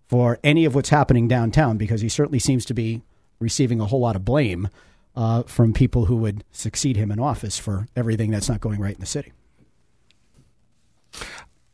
for 0.08 0.40
any 0.42 0.64
of 0.64 0.74
what's 0.74 0.90
happening 0.90 1.28
downtown? 1.28 1.78
Because 1.78 2.00
he 2.00 2.08
certainly 2.08 2.40
seems 2.40 2.64
to 2.66 2.74
be 2.74 3.02
receiving 3.40 3.82
a 3.82 3.86
whole 3.86 4.00
lot 4.00 4.16
of 4.16 4.24
blame 4.24 4.70
uh, 5.16 5.44
from 5.44 5.74
people 5.74 6.06
who 6.06 6.16
would 6.18 6.44
succeed 6.52 6.96
him 6.96 7.12
in 7.12 7.20
office 7.20 7.60
for 7.60 7.88
everything 7.96 8.32
that's 8.32 8.50
not 8.50 8.62
going 8.62 8.80
right 8.80 8.96
in 8.96 9.02
the 9.02 9.06
city. 9.06 9.34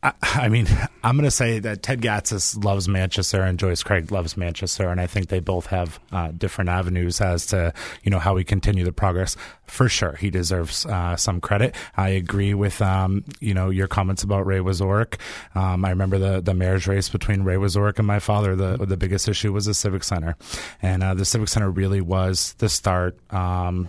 I, 0.02 0.12
I 0.22 0.48
mean, 0.48 0.66
I'm 1.04 1.16
going 1.16 1.26
to 1.26 1.30
say 1.30 1.58
that 1.58 1.82
Ted 1.82 2.00
Gatsas 2.00 2.62
loves 2.64 2.88
Manchester 2.88 3.42
and 3.42 3.58
Joyce 3.58 3.82
Craig 3.82 4.10
loves 4.10 4.36
Manchester, 4.36 4.88
and 4.88 5.00
I 5.00 5.06
think 5.06 5.28
they 5.28 5.40
both 5.40 5.66
have 5.66 6.00
uh, 6.12 6.30
different 6.36 6.70
avenues 6.70 7.20
as 7.20 7.46
to 7.46 7.72
you 8.02 8.10
know 8.10 8.18
how 8.18 8.34
we 8.34 8.44
continue 8.44 8.84
the 8.84 8.92
progress. 8.92 9.36
For 9.66 9.88
sure, 9.88 10.14
he 10.14 10.30
deserves 10.30 10.86
uh, 10.86 11.16
some 11.16 11.40
credit. 11.40 11.74
I 11.96 12.10
agree 12.10 12.54
with 12.54 12.80
um, 12.80 13.24
you 13.40 13.54
know 13.54 13.70
your 13.70 13.88
comments 13.88 14.22
about 14.22 14.46
Ray 14.46 14.58
Wieczorek. 14.58 15.18
Um, 15.54 15.84
I 15.84 15.90
remember 15.90 16.18
the 16.18 16.40
the 16.40 16.54
mayor's 16.54 16.86
race 16.86 17.08
between 17.08 17.42
Ray 17.42 17.56
Wieczorek 17.56 17.98
and 17.98 18.06
my 18.06 18.18
father. 18.18 18.56
The 18.56 18.78
the 18.78 18.96
biggest 18.96 19.28
issue 19.28 19.52
was 19.52 19.66
the 19.66 19.74
Civic 19.74 20.04
Center, 20.04 20.36
and 20.80 21.02
uh, 21.02 21.14
the 21.14 21.24
Civic 21.24 21.48
Center 21.48 21.70
really 21.70 22.00
was 22.00 22.54
the 22.58 22.68
start. 22.68 23.18
Um, 23.32 23.88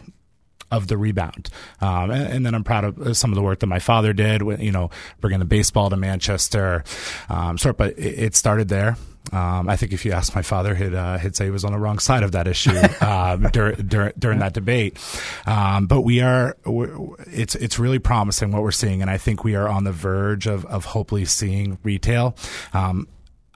of 0.71 0.87
the 0.87 0.97
rebound. 0.97 1.49
Um, 1.81 2.11
and, 2.11 2.33
and, 2.33 2.45
then 2.45 2.55
I'm 2.55 2.63
proud 2.63 2.85
of 2.85 3.17
some 3.17 3.31
of 3.31 3.35
the 3.35 3.41
work 3.41 3.59
that 3.59 3.67
my 3.67 3.79
father 3.79 4.13
did, 4.13 4.41
with, 4.41 4.61
you 4.61 4.71
know, 4.71 4.89
bringing 5.19 5.39
the 5.39 5.45
baseball 5.45 5.89
to 5.89 5.97
Manchester. 5.97 6.83
Um, 7.29 7.57
sort, 7.57 7.77
but 7.77 7.97
it, 7.97 8.19
it 8.19 8.35
started 8.35 8.69
there. 8.69 8.97
Um, 9.31 9.69
I 9.69 9.77
think 9.77 9.93
if 9.93 10.03
you 10.03 10.13
ask 10.13 10.35
my 10.35 10.41
father, 10.41 10.73
he'd, 10.73 10.95
uh, 10.95 11.17
he'd 11.19 11.35
say 11.35 11.45
he 11.45 11.51
was 11.51 11.63
on 11.63 11.71
the 11.71 11.77
wrong 11.77 11.99
side 11.99 12.23
of 12.23 12.31
that 12.31 12.47
issue 12.47 12.75
uh, 13.01 13.35
dur- 13.51 13.75
dur- 13.75 14.13
during 14.17 14.39
that 14.39 14.53
debate. 14.53 14.97
Um, 15.45 15.85
but 15.85 16.01
we 16.01 16.21
are, 16.21 16.57
it's 17.27 17.55
it's 17.55 17.77
really 17.77 17.99
promising 17.99 18.51
what 18.51 18.63
we're 18.63 18.71
seeing, 18.71 19.01
and 19.01 19.11
I 19.11 19.17
think 19.17 19.43
we 19.43 19.55
are 19.55 19.67
on 19.69 19.83
the 19.83 19.91
verge 19.91 20.47
of 20.47 20.65
of 20.65 20.85
hopefully 20.85 21.25
seeing 21.25 21.77
retail. 21.83 22.35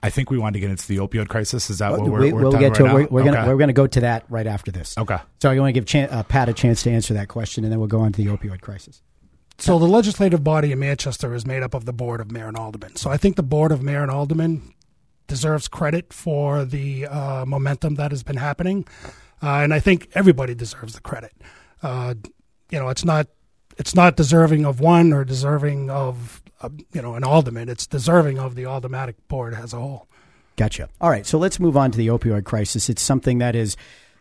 I 0.02 0.10
think 0.10 0.30
we 0.30 0.38
want 0.38 0.54
to 0.54 0.60
get 0.60 0.70
into 0.70 0.86
the 0.86 0.98
opioid 0.98 1.28
crisis. 1.28 1.70
Is 1.70 1.78
that 1.78 1.92
what 1.92 2.02
we're, 2.02 2.20
we, 2.20 2.32
we're 2.32 2.42
we'll 2.42 2.52
get 2.52 2.74
to? 2.74 2.84
Right 2.84 2.94
we're, 2.94 3.06
we're 3.06 3.20
okay. 3.22 3.30
gonna 3.32 3.48
we're 3.48 3.56
gonna 3.56 3.72
go 3.72 3.86
to 3.86 4.00
that 4.00 4.24
right 4.28 4.46
after 4.46 4.70
this. 4.70 4.96
Okay. 4.98 5.16
So 5.40 5.50
I 5.50 5.58
want 5.58 5.68
to 5.68 5.72
give 5.72 5.86
Chan- 5.86 6.10
uh, 6.10 6.22
Pat 6.22 6.48
a 6.48 6.52
chance 6.52 6.82
to 6.82 6.90
answer 6.90 7.14
that 7.14 7.28
question, 7.28 7.64
and 7.64 7.72
then 7.72 7.78
we'll 7.78 7.88
go 7.88 8.00
on 8.00 8.12
to 8.12 8.22
the 8.22 8.30
opioid 8.30 8.60
crisis. 8.60 9.02
So 9.58 9.78
the 9.78 9.86
legislative 9.86 10.44
body 10.44 10.70
in 10.70 10.78
Manchester 10.78 11.34
is 11.34 11.46
made 11.46 11.62
up 11.62 11.72
of 11.72 11.86
the 11.86 11.92
board 11.92 12.20
of 12.20 12.30
mayor 12.30 12.48
and 12.48 12.56
aldermen. 12.58 12.96
So 12.96 13.10
I 13.10 13.16
think 13.16 13.36
the 13.36 13.42
board 13.42 13.72
of 13.72 13.82
mayor 13.82 14.02
and 14.02 14.10
aldermen 14.10 14.74
deserves 15.28 15.66
credit 15.66 16.12
for 16.12 16.66
the 16.66 17.06
uh, 17.06 17.46
momentum 17.46 17.94
that 17.94 18.10
has 18.10 18.22
been 18.22 18.36
happening, 18.36 18.86
uh, 19.42 19.60
and 19.60 19.72
I 19.72 19.80
think 19.80 20.08
everybody 20.14 20.54
deserves 20.54 20.94
the 20.94 21.00
credit. 21.00 21.32
Uh, 21.82 22.14
you 22.70 22.78
know, 22.78 22.90
it's 22.90 23.04
not 23.04 23.28
it's 23.78 23.94
not 23.94 24.16
deserving 24.16 24.64
of 24.64 24.80
one 24.80 25.12
or 25.12 25.24
deserving 25.24 25.90
of 25.90 26.42
uh, 26.62 26.68
you 26.92 27.02
know 27.02 27.14
an 27.14 27.24
alderman. 27.24 27.68
It's 27.68 27.86
deserving 27.86 28.38
of 28.38 28.54
the 28.54 28.66
aldermanic 28.66 29.28
board 29.28 29.54
as 29.54 29.72
a 29.72 29.78
whole. 29.78 30.06
Gotcha. 30.56 30.88
All 31.00 31.10
right, 31.10 31.26
so 31.26 31.38
let's 31.38 31.60
move 31.60 31.76
on 31.76 31.90
to 31.90 31.98
the 31.98 32.06
opioid 32.08 32.44
crisis. 32.44 32.88
It's 32.88 33.02
something 33.02 33.38
that 33.38 33.54
is 33.54 33.76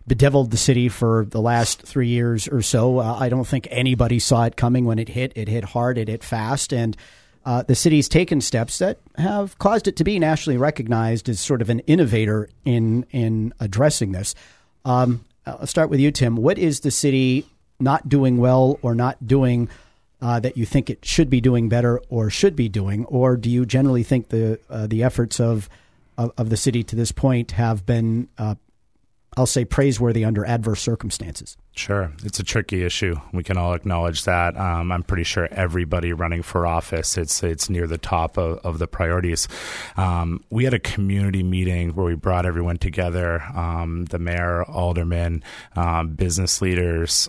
bedeviled 0.05 0.51
the 0.51 0.57
city 0.57 0.89
for 0.89 1.25
the 1.29 1.41
last 1.41 1.81
three 1.81 2.09
years 2.09 2.47
or 2.47 2.61
so. 2.61 2.99
Uh, 2.99 3.17
I 3.19 3.29
don't 3.29 3.47
think 3.47 3.67
anybody 3.71 4.19
saw 4.19 4.43
it 4.43 4.55
coming 4.57 4.85
when 4.85 4.99
it 4.99 5.09
hit. 5.09 5.31
It 5.35 5.47
hit 5.47 5.63
hard. 5.63 5.97
It 5.97 6.09
hit 6.09 6.23
fast, 6.23 6.73
and 6.73 6.97
uh, 7.45 7.63
the 7.63 7.75
city's 7.75 8.09
taken 8.09 8.41
steps 8.41 8.79
that 8.79 8.99
have 9.17 9.57
caused 9.59 9.87
it 9.87 9.95
to 9.97 10.03
be 10.03 10.19
nationally 10.19 10.57
recognized 10.57 11.29
as 11.29 11.39
sort 11.39 11.61
of 11.61 11.69
an 11.69 11.79
innovator 11.81 12.49
in 12.65 13.05
in 13.11 13.53
addressing 13.59 14.11
this. 14.11 14.35
Um, 14.83 15.23
I'll 15.45 15.67
start 15.67 15.89
with 15.89 15.99
you, 15.99 16.11
Tim. 16.11 16.35
What 16.35 16.57
is 16.57 16.81
the 16.81 16.91
city 16.91 17.45
not 17.79 18.09
doing 18.09 18.37
well 18.37 18.79
or 18.81 18.95
not 18.95 19.25
doing 19.25 19.69
uh, 20.21 20.39
that 20.39 20.57
you 20.57 20.65
think 20.65 20.89
it 20.89 21.03
should 21.05 21.29
be 21.29 21.41
doing 21.41 21.69
better 21.69 21.99
or 22.09 22.29
should 22.29 22.55
be 22.55 22.69
doing, 22.69 23.05
or 23.05 23.37
do 23.37 23.49
you 23.49 23.65
generally 23.65 24.03
think 24.03 24.29
the 24.29 24.59
uh, 24.69 24.87
the 24.87 25.03
efforts 25.03 25.39
of, 25.39 25.69
of, 26.17 26.31
of 26.37 26.49
the 26.49 26.57
city 26.57 26.83
to 26.83 26.95
this 26.95 27.11
point 27.11 27.51
have 27.51 27.85
been 27.85 28.27
uh, 28.37 28.55
I'll 29.37 29.45
say 29.45 29.65
praiseworthy 29.65 30.23
under 30.23 30.45
adverse 30.45 30.81
circumstances. 30.81 31.57
Sure, 31.73 32.13
it's 32.23 32.39
a 32.39 32.43
tricky 32.43 32.83
issue. 32.83 33.15
We 33.33 33.43
can 33.43 33.57
all 33.57 33.73
acknowledge 33.73 34.23
that. 34.23 34.55
Um, 34.55 34.93
I'm 34.93 35.03
pretty 35.03 35.25
sure 35.25 35.49
everybody 35.51 36.13
running 36.13 36.41
for 36.41 36.65
office, 36.65 37.17
it's 37.17 37.43
it's 37.43 37.69
near 37.69 37.85
the 37.85 37.97
top 37.97 38.37
of, 38.37 38.59
of 38.59 38.79
the 38.79 38.87
priorities. 38.87 39.49
Um, 39.97 40.41
we 40.49 40.63
had 40.63 40.73
a 40.73 40.79
community 40.79 41.43
meeting 41.43 41.95
where 41.95 42.05
we 42.05 42.15
brought 42.15 42.45
everyone 42.45 42.77
together: 42.77 43.41
um, 43.53 44.05
the 44.05 44.19
mayor, 44.19 44.63
aldermen, 44.63 45.43
um, 45.75 46.09
business 46.11 46.61
leaders. 46.61 47.27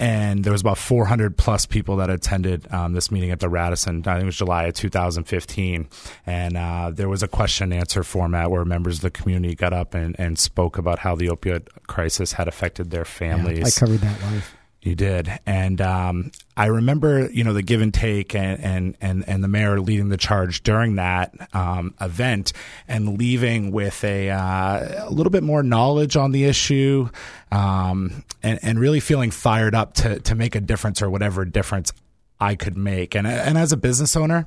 And 0.00 0.44
there 0.44 0.52
was 0.52 0.60
about 0.60 0.78
400 0.78 1.36
plus 1.36 1.66
people 1.66 1.96
that 1.96 2.08
attended 2.08 2.72
um, 2.72 2.92
this 2.92 3.10
meeting 3.10 3.30
at 3.30 3.40
the 3.40 3.48
Radisson. 3.48 4.02
I 4.06 4.14
think 4.14 4.22
it 4.22 4.26
was 4.26 4.36
July 4.36 4.64
of 4.64 4.74
2015, 4.74 5.88
and 6.24 6.56
uh, 6.56 6.90
there 6.94 7.08
was 7.08 7.22
a 7.22 7.28
question 7.28 7.72
and 7.72 7.80
answer 7.80 8.04
format 8.04 8.50
where 8.50 8.64
members 8.64 8.96
of 8.96 9.00
the 9.02 9.10
community 9.10 9.54
got 9.54 9.72
up 9.72 9.94
and, 9.94 10.14
and 10.18 10.38
spoke 10.38 10.78
about 10.78 11.00
how 11.00 11.16
the 11.16 11.26
opioid 11.26 11.66
crisis 11.88 12.32
had 12.32 12.46
affected 12.46 12.90
their 12.90 13.04
families. 13.04 13.58
Yeah, 13.58 13.66
I 13.66 13.70
covered 13.70 14.00
that 14.00 14.22
live. 14.22 14.54
You 14.88 14.94
did, 14.94 15.30
and 15.44 15.82
um, 15.82 16.32
I 16.56 16.66
remember, 16.66 17.30
you 17.30 17.44
know, 17.44 17.52
the 17.52 17.60
give 17.60 17.82
and 17.82 17.92
take, 17.92 18.34
and 18.34 18.58
and 18.58 18.96
and, 19.02 19.28
and 19.28 19.44
the 19.44 19.48
mayor 19.48 19.78
leading 19.80 20.08
the 20.08 20.16
charge 20.16 20.62
during 20.62 20.94
that 20.94 21.34
um, 21.52 21.94
event, 22.00 22.54
and 22.88 23.18
leaving 23.18 23.70
with 23.70 24.02
a, 24.02 24.30
uh, 24.30 25.08
a 25.08 25.10
little 25.10 25.30
bit 25.30 25.42
more 25.42 25.62
knowledge 25.62 26.16
on 26.16 26.32
the 26.32 26.44
issue, 26.44 27.10
um, 27.52 28.24
and 28.42 28.60
and 28.62 28.80
really 28.80 28.98
feeling 28.98 29.30
fired 29.30 29.74
up 29.74 29.92
to 29.94 30.20
to 30.20 30.34
make 30.34 30.54
a 30.54 30.60
difference 30.60 31.02
or 31.02 31.10
whatever 31.10 31.44
difference 31.44 31.92
I 32.40 32.54
could 32.54 32.76
make. 32.76 33.14
And 33.14 33.26
and 33.26 33.58
as 33.58 33.72
a 33.72 33.76
business 33.76 34.16
owner, 34.16 34.46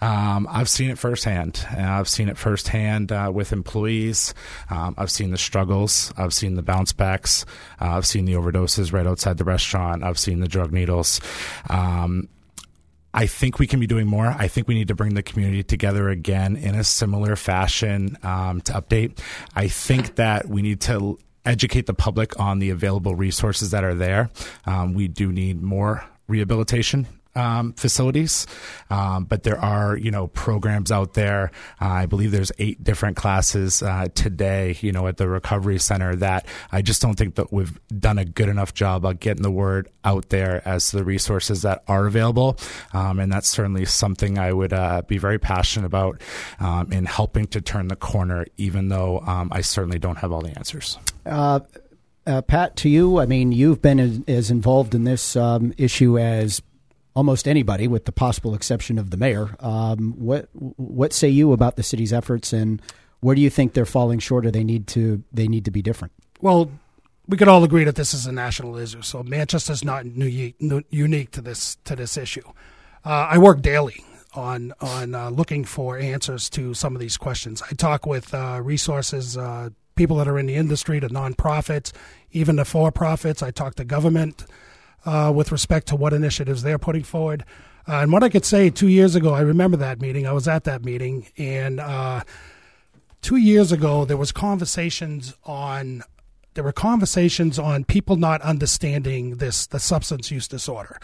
um, 0.00 0.48
I've 0.50 0.68
seen 0.68 0.90
it 0.90 0.98
firsthand. 0.98 1.66
I've 1.70 2.08
seen 2.08 2.28
it 2.28 2.36
firsthand 2.36 3.12
uh, 3.12 3.30
with 3.32 3.52
employees. 3.52 4.34
Um, 4.70 4.94
I've 4.98 5.10
seen 5.10 5.30
the 5.30 5.38
struggles. 5.38 6.12
I've 6.16 6.34
seen 6.34 6.54
the 6.54 6.62
bounce 6.62 6.92
backs. 6.92 7.46
Uh, 7.80 7.96
I've 7.96 8.06
seen 8.06 8.24
the 8.24 8.32
overdoses 8.32 8.92
right 8.92 9.06
outside 9.06 9.38
the 9.38 9.44
restaurant. 9.44 10.02
I've 10.02 10.18
seen 10.18 10.40
the 10.40 10.48
drug 10.48 10.72
needles. 10.72 11.20
Um, 11.70 12.28
I 13.14 13.26
think 13.26 13.58
we 13.58 13.66
can 13.66 13.80
be 13.80 13.86
doing 13.86 14.06
more. 14.06 14.26
I 14.26 14.48
think 14.48 14.68
we 14.68 14.74
need 14.74 14.88
to 14.88 14.94
bring 14.94 15.14
the 15.14 15.22
community 15.22 15.62
together 15.62 16.08
again 16.08 16.56
in 16.56 16.74
a 16.74 16.84
similar 16.84 17.36
fashion 17.36 18.18
um, 18.22 18.60
to 18.62 18.72
update. 18.72 19.20
I 19.54 19.68
think 19.68 20.16
that 20.16 20.46
we 20.46 20.60
need 20.60 20.80
to 20.82 21.18
educate 21.44 21.86
the 21.86 21.94
public 21.94 22.38
on 22.38 22.58
the 22.58 22.70
available 22.70 23.14
resources 23.14 23.70
that 23.70 23.82
are 23.82 23.94
there. 23.94 24.28
Um, 24.66 24.92
we 24.92 25.08
do 25.08 25.32
need 25.32 25.62
more 25.62 26.04
rehabilitation 26.28 27.06
um, 27.34 27.72
facilities, 27.74 28.46
um, 28.90 29.24
but 29.24 29.42
there 29.42 29.58
are 29.58 29.96
you 29.96 30.10
know 30.10 30.28
programs 30.28 30.90
out 30.90 31.14
there. 31.14 31.50
Uh, 31.80 31.86
I 31.86 32.06
believe 32.06 32.30
there's 32.30 32.52
eight 32.58 32.82
different 32.82 33.16
classes 33.16 33.82
uh, 33.82 34.08
today. 34.14 34.76
You 34.80 34.92
know 34.92 35.06
at 35.06 35.16
the 35.16 35.28
recovery 35.28 35.78
center 35.78 36.16
that 36.16 36.46
I 36.72 36.82
just 36.82 37.02
don't 37.02 37.14
think 37.14 37.36
that 37.36 37.52
we've 37.52 37.78
done 37.98 38.18
a 38.18 38.24
good 38.24 38.48
enough 38.48 38.74
job 38.74 39.04
of 39.04 39.20
getting 39.20 39.42
the 39.42 39.50
word 39.50 39.88
out 40.04 40.28
there 40.30 40.66
as 40.66 40.90
to 40.90 40.96
the 40.96 41.04
resources 41.04 41.62
that 41.62 41.84
are 41.88 42.06
available, 42.06 42.58
um, 42.92 43.18
and 43.18 43.32
that's 43.32 43.48
certainly 43.48 43.84
something 43.84 44.38
I 44.38 44.52
would 44.52 44.72
uh, 44.72 45.02
be 45.02 45.18
very 45.18 45.38
passionate 45.38 45.86
about 45.86 46.20
um, 46.60 46.92
in 46.92 47.06
helping 47.06 47.46
to 47.48 47.60
turn 47.60 47.88
the 47.88 47.96
corner. 47.96 48.46
Even 48.56 48.88
though 48.88 49.20
um, 49.20 49.48
I 49.52 49.60
certainly 49.60 49.98
don't 49.98 50.18
have 50.18 50.32
all 50.32 50.40
the 50.40 50.56
answers. 50.56 50.98
Uh, 51.24 51.60
uh, 52.28 52.42
Pat, 52.42 52.76
to 52.76 52.90
you, 52.90 53.18
I 53.18 53.26
mean, 53.26 53.52
you've 53.52 53.80
been 53.80 53.98
as, 53.98 54.20
as 54.28 54.50
involved 54.50 54.94
in 54.94 55.04
this 55.04 55.34
um, 55.34 55.72
issue 55.78 56.18
as 56.18 56.60
almost 57.18 57.48
anybody, 57.48 57.88
with 57.88 58.04
the 58.04 58.12
possible 58.12 58.54
exception 58.54 58.96
of 58.96 59.10
the 59.10 59.16
mayor. 59.16 59.56
Um, 59.58 60.14
what 60.16 60.48
what 60.52 61.12
say 61.12 61.28
you 61.28 61.52
about 61.52 61.74
the 61.74 61.82
city's 61.82 62.12
efforts, 62.12 62.52
and 62.52 62.80
where 63.18 63.34
do 63.34 63.40
you 63.40 63.50
think 63.50 63.72
they're 63.72 63.84
falling 63.84 64.20
short, 64.20 64.46
or 64.46 64.52
they 64.52 64.62
need 64.62 64.86
to 64.88 65.24
they 65.32 65.48
need 65.48 65.64
to 65.64 65.72
be 65.72 65.82
different? 65.82 66.12
Well, 66.40 66.70
we 67.26 67.36
could 67.36 67.48
all 67.48 67.64
agree 67.64 67.82
that 67.82 67.96
this 67.96 68.14
is 68.14 68.26
a 68.26 68.32
national 68.32 68.76
issue, 68.76 69.02
so 69.02 69.24
Manchester's 69.24 69.82
not 69.82 70.06
unique, 70.06 70.54
unique 70.90 71.32
to 71.32 71.40
this 71.40 71.76
to 71.84 71.96
this 71.96 72.16
issue. 72.16 72.46
Uh, 73.04 73.26
I 73.32 73.38
work 73.38 73.62
daily 73.62 74.04
on 74.34 74.72
on 74.80 75.16
uh, 75.16 75.30
looking 75.30 75.64
for 75.64 75.98
answers 75.98 76.48
to 76.50 76.72
some 76.72 76.94
of 76.94 77.00
these 77.00 77.16
questions. 77.16 77.62
I 77.68 77.74
talk 77.74 78.06
with 78.06 78.32
uh, 78.32 78.60
resources, 78.62 79.36
uh, 79.36 79.70
people 79.96 80.18
that 80.18 80.28
are 80.28 80.38
in 80.38 80.46
the 80.46 80.54
industry, 80.54 81.00
to 81.00 81.08
nonprofits, 81.08 81.90
even 82.30 82.54
the 82.54 82.64
for 82.64 82.92
profits. 82.92 83.42
I 83.42 83.50
talk 83.50 83.74
to 83.74 83.84
government 83.84 84.46
uh, 85.04 85.32
with 85.34 85.52
respect 85.52 85.86
to 85.88 85.96
what 85.96 86.12
initiatives 86.12 86.62
they're 86.62 86.78
putting 86.78 87.02
forward. 87.02 87.44
Uh, 87.86 88.00
and 88.02 88.12
what 88.12 88.22
I 88.22 88.28
could 88.28 88.44
say 88.44 88.68
two 88.68 88.88
years 88.88 89.14
ago, 89.14 89.32
I 89.32 89.40
remember 89.40 89.76
that 89.78 90.00
meeting. 90.00 90.26
I 90.26 90.32
was 90.32 90.46
at 90.46 90.64
that 90.64 90.84
meeting, 90.84 91.28
and 91.38 91.80
uh, 91.80 92.22
two 93.22 93.36
years 93.36 93.72
ago 93.72 94.04
there 94.04 94.16
was 94.16 94.32
conversations 94.32 95.34
on 95.44 96.02
there 96.54 96.64
were 96.64 96.72
conversations 96.72 97.58
on 97.58 97.84
people 97.84 98.16
not 98.16 98.42
understanding 98.42 99.36
this 99.36 99.66
the 99.66 99.78
substance 99.78 100.30
use 100.30 100.48
disorder. 100.48 100.98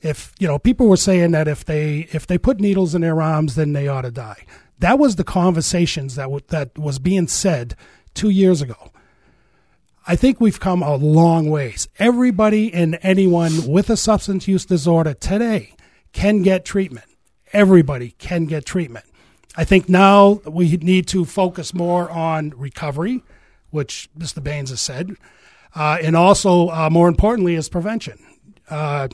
If 0.00 0.34
you 0.38 0.48
know, 0.48 0.58
people 0.58 0.88
were 0.88 0.96
saying 0.96 1.32
that 1.32 1.46
if 1.46 1.64
they 1.64 2.08
if 2.12 2.26
they 2.26 2.38
put 2.38 2.58
needles 2.58 2.94
in 2.94 3.02
their 3.02 3.20
arms, 3.22 3.54
then 3.54 3.72
they 3.72 3.86
ought 3.86 4.02
to 4.02 4.10
die. 4.10 4.44
That 4.78 4.98
was 4.98 5.16
the 5.16 5.24
conversations 5.24 6.14
that 6.16 6.24
w- 6.24 6.40
that 6.48 6.76
was 6.78 6.98
being 6.98 7.28
said 7.28 7.76
two 8.14 8.30
years 8.30 8.60
ago. 8.60 8.90
I 10.06 10.16
think 10.16 10.38
we've 10.38 10.60
come 10.60 10.82
a 10.82 10.96
long 10.96 11.48
ways. 11.48 11.88
Everybody 11.98 12.72
and 12.74 12.98
anyone 13.02 13.66
with 13.66 13.88
a 13.88 13.96
substance 13.96 14.46
use 14.46 14.66
disorder 14.66 15.14
today 15.14 15.74
can 16.12 16.42
get 16.42 16.66
treatment. 16.66 17.06
Everybody 17.54 18.10
can 18.18 18.44
get 18.44 18.66
treatment. 18.66 19.06
I 19.56 19.64
think 19.64 19.88
now 19.88 20.42
we 20.46 20.76
need 20.76 21.06
to 21.08 21.24
focus 21.24 21.72
more 21.72 22.10
on 22.10 22.50
recovery, 22.50 23.22
which 23.70 24.10
Mr. 24.18 24.42
Baines 24.42 24.70
has 24.70 24.80
said, 24.80 25.12
uh, 25.74 25.96
and 26.02 26.16
also, 26.16 26.68
uh, 26.68 26.90
more 26.90 27.08
importantly, 27.08 27.54
is 27.54 27.70
prevention. 27.70 28.18
Uh, 28.68 29.08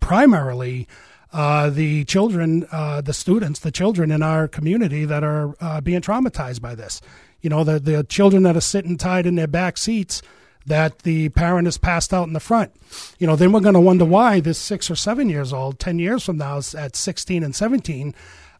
primarily, 0.00 0.86
uh, 1.32 1.70
the 1.70 2.04
children, 2.04 2.66
uh, 2.70 3.00
the 3.00 3.12
students, 3.12 3.60
the 3.60 3.70
children 3.70 4.10
in 4.10 4.22
our 4.22 4.46
community 4.46 5.04
that 5.04 5.24
are 5.24 5.54
uh, 5.60 5.80
being 5.80 6.00
traumatized 6.00 6.60
by 6.60 6.74
this 6.74 7.00
you 7.40 7.50
know, 7.50 7.64
the, 7.64 7.78
the 7.78 8.04
children 8.04 8.42
that 8.44 8.56
are 8.56 8.60
sitting 8.60 8.96
tied 8.96 9.26
in 9.26 9.34
their 9.36 9.46
back 9.46 9.76
seats 9.76 10.22
that 10.66 11.00
the 11.00 11.30
parent 11.30 11.66
is 11.66 11.78
passed 11.78 12.12
out 12.12 12.26
in 12.26 12.34
the 12.34 12.40
front. 12.40 12.72
You 13.18 13.26
know, 13.26 13.36
then 13.36 13.52
we're 13.52 13.60
going 13.60 13.74
to 13.74 13.80
wonder 13.80 14.04
why 14.04 14.40
this 14.40 14.58
six 14.58 14.90
or 14.90 14.96
seven 14.96 15.28
years 15.28 15.52
old, 15.52 15.78
10 15.78 15.98
years 15.98 16.24
from 16.24 16.36
now, 16.36 16.60
at 16.76 16.94
16 16.94 17.42
and 17.42 17.54
17, 17.54 18.14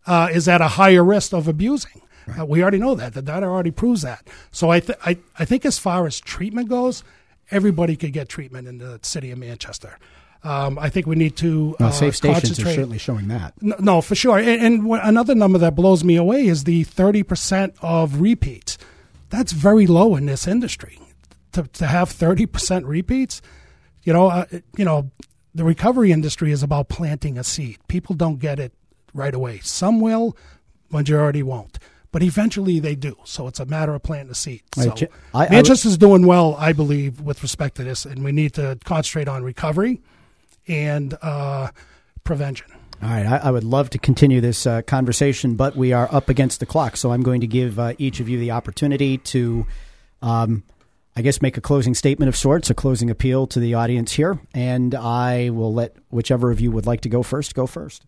uh, 0.06 0.28
is 0.32 0.48
at 0.48 0.60
a 0.60 0.68
higher 0.68 1.04
risk 1.04 1.32
of 1.34 1.46
abusing. 1.46 2.00
Right. 2.26 2.40
Uh, 2.40 2.46
we 2.46 2.62
already 2.62 2.78
know 2.78 2.94
that. 2.94 3.14
The 3.14 3.22
data 3.22 3.46
already 3.46 3.70
proves 3.70 4.02
that. 4.02 4.26
So 4.50 4.70
I, 4.70 4.80
th- 4.80 4.98
I, 5.04 5.18
I 5.38 5.44
think 5.44 5.64
as 5.64 5.78
far 5.78 6.06
as 6.06 6.20
treatment 6.20 6.68
goes, 6.68 7.04
everybody 7.50 7.96
could 7.96 8.12
get 8.12 8.28
treatment 8.28 8.68
in 8.68 8.78
the 8.78 9.00
city 9.02 9.30
of 9.30 9.38
Manchester. 9.38 9.98
Um, 10.44 10.78
I 10.78 10.88
think 10.88 11.06
we 11.06 11.16
need 11.16 11.36
to 11.38 11.76
well, 11.80 11.88
uh, 11.88 11.92
safe 11.92 12.16
stations 12.16 12.60
are 12.60 12.64
certainly 12.64 12.98
showing 12.98 13.28
that. 13.28 13.54
No, 13.60 13.76
no 13.80 14.00
for 14.00 14.14
sure. 14.14 14.38
And, 14.38 14.62
and, 14.62 14.92
another 15.02 15.34
number 15.34 15.58
that 15.58 15.74
blows 15.74 16.04
me 16.04 16.16
away 16.16 16.46
is 16.46 16.64
the 16.64 16.84
thirty 16.84 17.22
percent 17.22 17.74
of 17.82 18.20
repeats. 18.20 18.78
That's 19.30 19.52
very 19.52 19.86
low 19.86 20.14
in 20.14 20.26
this 20.26 20.46
industry. 20.46 21.00
To 21.52 21.64
to 21.64 21.86
have 21.86 22.10
thirty 22.10 22.46
percent 22.46 22.86
repeats, 22.86 23.42
you 24.04 24.12
know, 24.12 24.28
uh, 24.28 24.46
you 24.76 24.84
know, 24.84 25.10
the 25.54 25.64
recovery 25.64 26.12
industry 26.12 26.52
is 26.52 26.62
about 26.62 26.88
planting 26.88 27.36
a 27.36 27.42
seed. 27.42 27.78
People 27.88 28.14
don't 28.14 28.38
get 28.38 28.60
it 28.60 28.72
right 29.12 29.34
away. 29.34 29.58
Some 29.58 30.00
will, 30.00 30.36
majority 30.90 31.42
won't 31.42 31.78
but 32.10 32.22
eventually 32.22 32.80
they 32.80 32.94
do. 32.94 33.14
So 33.24 33.48
it's 33.48 33.60
a 33.60 33.66
matter 33.66 33.94
of 33.94 34.02
planting 34.02 34.28
the 34.28 34.34
seed. 34.34 34.62
So 34.74 34.94
I, 35.34 35.46
Manchester's 35.50 35.94
I, 35.94 35.96
doing 35.98 36.26
well, 36.26 36.56
I 36.58 36.72
believe, 36.72 37.20
with 37.20 37.42
respect 37.42 37.76
to 37.76 37.84
this, 37.84 38.06
and 38.06 38.24
we 38.24 38.32
need 38.32 38.54
to 38.54 38.78
concentrate 38.84 39.28
on 39.28 39.42
recovery 39.42 40.00
and 40.68 41.16
uh, 41.22 41.70
prevention. 42.24 42.66
All 43.02 43.08
right, 43.08 43.26
I, 43.26 43.36
I, 43.36 43.50
would 43.52 43.64
love 43.64 43.90
to 43.90 43.98
continue 43.98 44.40
this 44.40 44.66
uh, 44.66 44.82
conversation, 44.82 45.54
but 45.54 45.76
we 45.76 45.92
are 45.92 46.08
up 46.12 46.28
against 46.28 46.58
the 46.58 46.66
clock, 46.66 46.96
so 46.96 47.12
I'm 47.12 47.22
going 47.22 47.42
to 47.42 47.46
give 47.46 47.78
uh, 47.78 47.92
each 47.96 48.18
of 48.18 48.28
you 48.28 48.40
the 48.40 48.50
opportunity 48.50 49.18
to, 49.18 49.66
um, 50.20 50.64
I 51.14 51.22
guess, 51.22 51.40
make 51.40 51.56
a 51.56 51.60
closing 51.60 51.94
statement 51.94 52.28
of 52.28 52.36
sorts, 52.36 52.70
a 52.70 52.74
closing 52.74 53.08
appeal 53.08 53.46
to 53.48 53.60
the 53.60 53.74
audience 53.74 54.12
here, 54.12 54.40
and 54.52 54.96
I 54.96 55.50
will 55.50 55.72
let 55.72 55.94
whichever 56.10 56.50
of 56.50 56.60
you 56.60 56.72
would 56.72 56.86
like 56.86 57.02
to 57.02 57.08
go 57.08 57.22
first 57.22 57.54
go 57.54 57.68
first. 57.68 58.04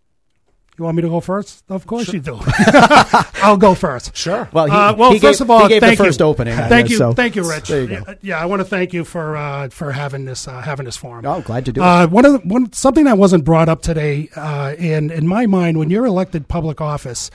You 0.81 0.85
want 0.85 0.97
me 0.97 1.03
to 1.03 1.11
go 1.11 1.21
first? 1.21 1.63
Of 1.69 1.87
course 1.87 2.07
sure. 2.07 2.15
you 2.15 2.21
do. 2.23 2.39
I'll 3.43 3.59
go 3.59 3.75
first. 3.75 4.17
Sure. 4.17 4.49
Well, 4.51 4.65
he, 4.65 4.73
uh, 4.73 4.95
well, 4.95 5.13
he 5.13 5.19
first 5.19 5.41
gave, 5.41 5.45
of 5.47 5.51
all, 5.51 5.69
he 5.69 5.79
thank 5.79 5.99
the 5.99 6.05
first 6.05 6.21
you. 6.21 6.25
opening. 6.25 6.57
Thank 6.57 6.89
you, 6.89 6.97
so. 6.97 7.13
thank 7.13 7.37
you, 7.37 7.47
Rich. 7.47 7.69
You 7.69 7.87
yeah, 7.87 8.15
yeah, 8.23 8.41
I 8.41 8.47
want 8.47 8.61
to 8.61 8.65
thank 8.65 8.95
you 8.95 9.05
for 9.05 9.37
uh, 9.37 9.69
for 9.69 9.93
having 9.93 10.25
this 10.25 10.49
uh, 10.49 10.63
having 10.63 10.87
this 10.87 10.97
forum. 10.97 11.27
Oh, 11.27 11.43
glad 11.43 11.67
to 11.67 11.73
do 11.75 11.83
uh, 11.83 12.05
it. 12.05 12.11
One 12.11 12.25
of 12.25 12.33
the, 12.33 12.39
one 12.49 12.73
something 12.73 13.05
that 13.05 13.19
wasn't 13.19 13.45
brought 13.45 13.69
up 13.69 13.83
today, 13.83 14.31
uh, 14.35 14.75
in 14.79 15.11
in 15.11 15.27
my 15.27 15.45
mind, 15.45 15.79
when 15.79 15.91
you're 15.91 16.07
elected 16.07 16.49
public 16.49 16.81
office, 16.81 17.31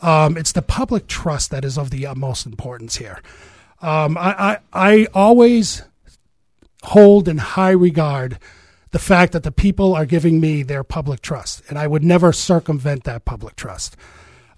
um, 0.00 0.38
it's 0.38 0.52
the 0.52 0.62
public 0.62 1.06
trust 1.06 1.50
that 1.50 1.66
is 1.66 1.76
of 1.76 1.90
the 1.90 2.06
utmost 2.06 2.46
importance 2.46 2.96
here. 2.96 3.20
Um, 3.82 4.16
I, 4.16 4.30
I 4.32 4.58
I 4.72 5.06
always 5.12 5.82
hold 6.82 7.28
in 7.28 7.36
high 7.36 7.72
regard 7.72 8.38
the 8.96 9.02
fact 9.02 9.34
that 9.34 9.42
the 9.42 9.52
people 9.52 9.94
are 9.94 10.06
giving 10.06 10.40
me 10.40 10.62
their 10.62 10.82
public 10.82 11.20
trust, 11.20 11.62
and 11.68 11.78
I 11.78 11.86
would 11.86 12.02
never 12.02 12.32
circumvent 12.32 13.04
that 13.04 13.26
public 13.26 13.54
trust. 13.54 13.94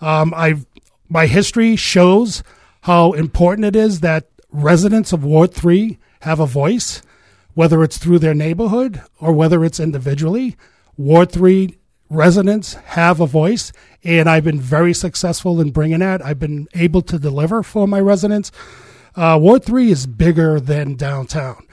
Um, 0.00 0.32
I 0.32 0.60
my 1.08 1.26
history 1.26 1.74
shows 1.74 2.44
how 2.82 3.14
important 3.14 3.64
it 3.64 3.74
is 3.74 3.98
that 3.98 4.28
residents 4.52 5.12
of 5.12 5.24
Ward 5.24 5.52
Three 5.52 5.98
have 6.20 6.38
a 6.38 6.46
voice, 6.46 7.02
whether 7.54 7.82
it's 7.82 7.98
through 7.98 8.20
their 8.20 8.32
neighborhood 8.32 9.02
or 9.18 9.32
whether 9.32 9.64
it's 9.64 9.80
individually. 9.80 10.56
Ward 10.96 11.32
Three 11.32 11.76
residents 12.08 12.74
have 12.74 13.18
a 13.18 13.26
voice, 13.26 13.72
and 14.04 14.30
I've 14.30 14.44
been 14.44 14.60
very 14.60 14.94
successful 14.94 15.60
in 15.60 15.72
bringing 15.72 15.98
that. 15.98 16.24
I've 16.24 16.38
been 16.38 16.68
able 16.74 17.02
to 17.02 17.18
deliver 17.18 17.64
for 17.64 17.88
my 17.88 17.98
residents. 17.98 18.52
Uh, 19.16 19.36
Ward 19.42 19.64
Three 19.64 19.90
is 19.90 20.06
bigger 20.06 20.60
than 20.60 20.94
downtown. 20.94 21.66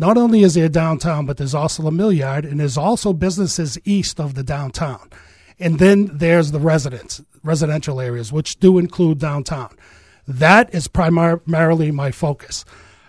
Not 0.00 0.16
only 0.16 0.42
is 0.42 0.54
there 0.54 0.70
downtown, 0.70 1.26
but 1.26 1.36
there's 1.36 1.54
also 1.54 1.86
a 1.86 1.92
mill 1.92 2.10
yard, 2.10 2.46
and 2.46 2.58
there's 2.58 2.78
also 2.78 3.12
businesses 3.12 3.78
east 3.84 4.18
of 4.18 4.34
the 4.34 4.42
downtown. 4.42 5.10
And 5.58 5.78
then 5.78 6.08
there's 6.10 6.52
the 6.52 6.58
residents, 6.58 7.20
residential 7.42 8.00
areas, 8.00 8.32
which 8.32 8.58
do 8.58 8.78
include 8.78 9.18
downtown. 9.18 9.76
That 10.26 10.74
is 10.74 10.88
primarily 10.88 11.90
my 11.90 12.12
focus. 12.12 12.64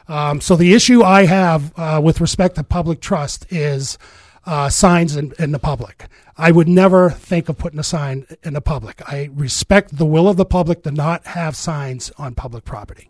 Um, 0.10 0.42
so 0.42 0.58
the 0.58 0.74
issue 0.74 1.02
I 1.02 1.28
have 1.28 1.72
uh, 1.80 2.02
with 2.04 2.20
respect 2.20 2.56
to 2.56 2.64
public 2.66 3.00
trust 3.00 3.46
is 3.50 3.98
uh, 4.46 4.68
signs 4.68 5.16
in, 5.16 5.32
in, 5.40 5.54
the 5.54 5.60
public. 5.60 6.08
I 6.36 6.52
would 6.52 6.68
never 6.68 7.10
think 7.10 7.48
of 7.48 7.58
putting 7.58 7.80
a 7.80 7.84
sign 7.84 8.28
in 8.44 8.54
the 8.54 8.60
public. 8.60 9.02
I 9.10 9.30
respect 9.32 9.98
the 9.98 10.06
will 10.06 10.28
of 10.28 10.36
the 10.36 10.44
public 10.44 10.84
to 10.84 10.92
not 10.92 11.26
have 11.28 11.56
signs 11.56 12.12
on 12.18 12.36
public 12.36 12.66
property. 12.66 13.08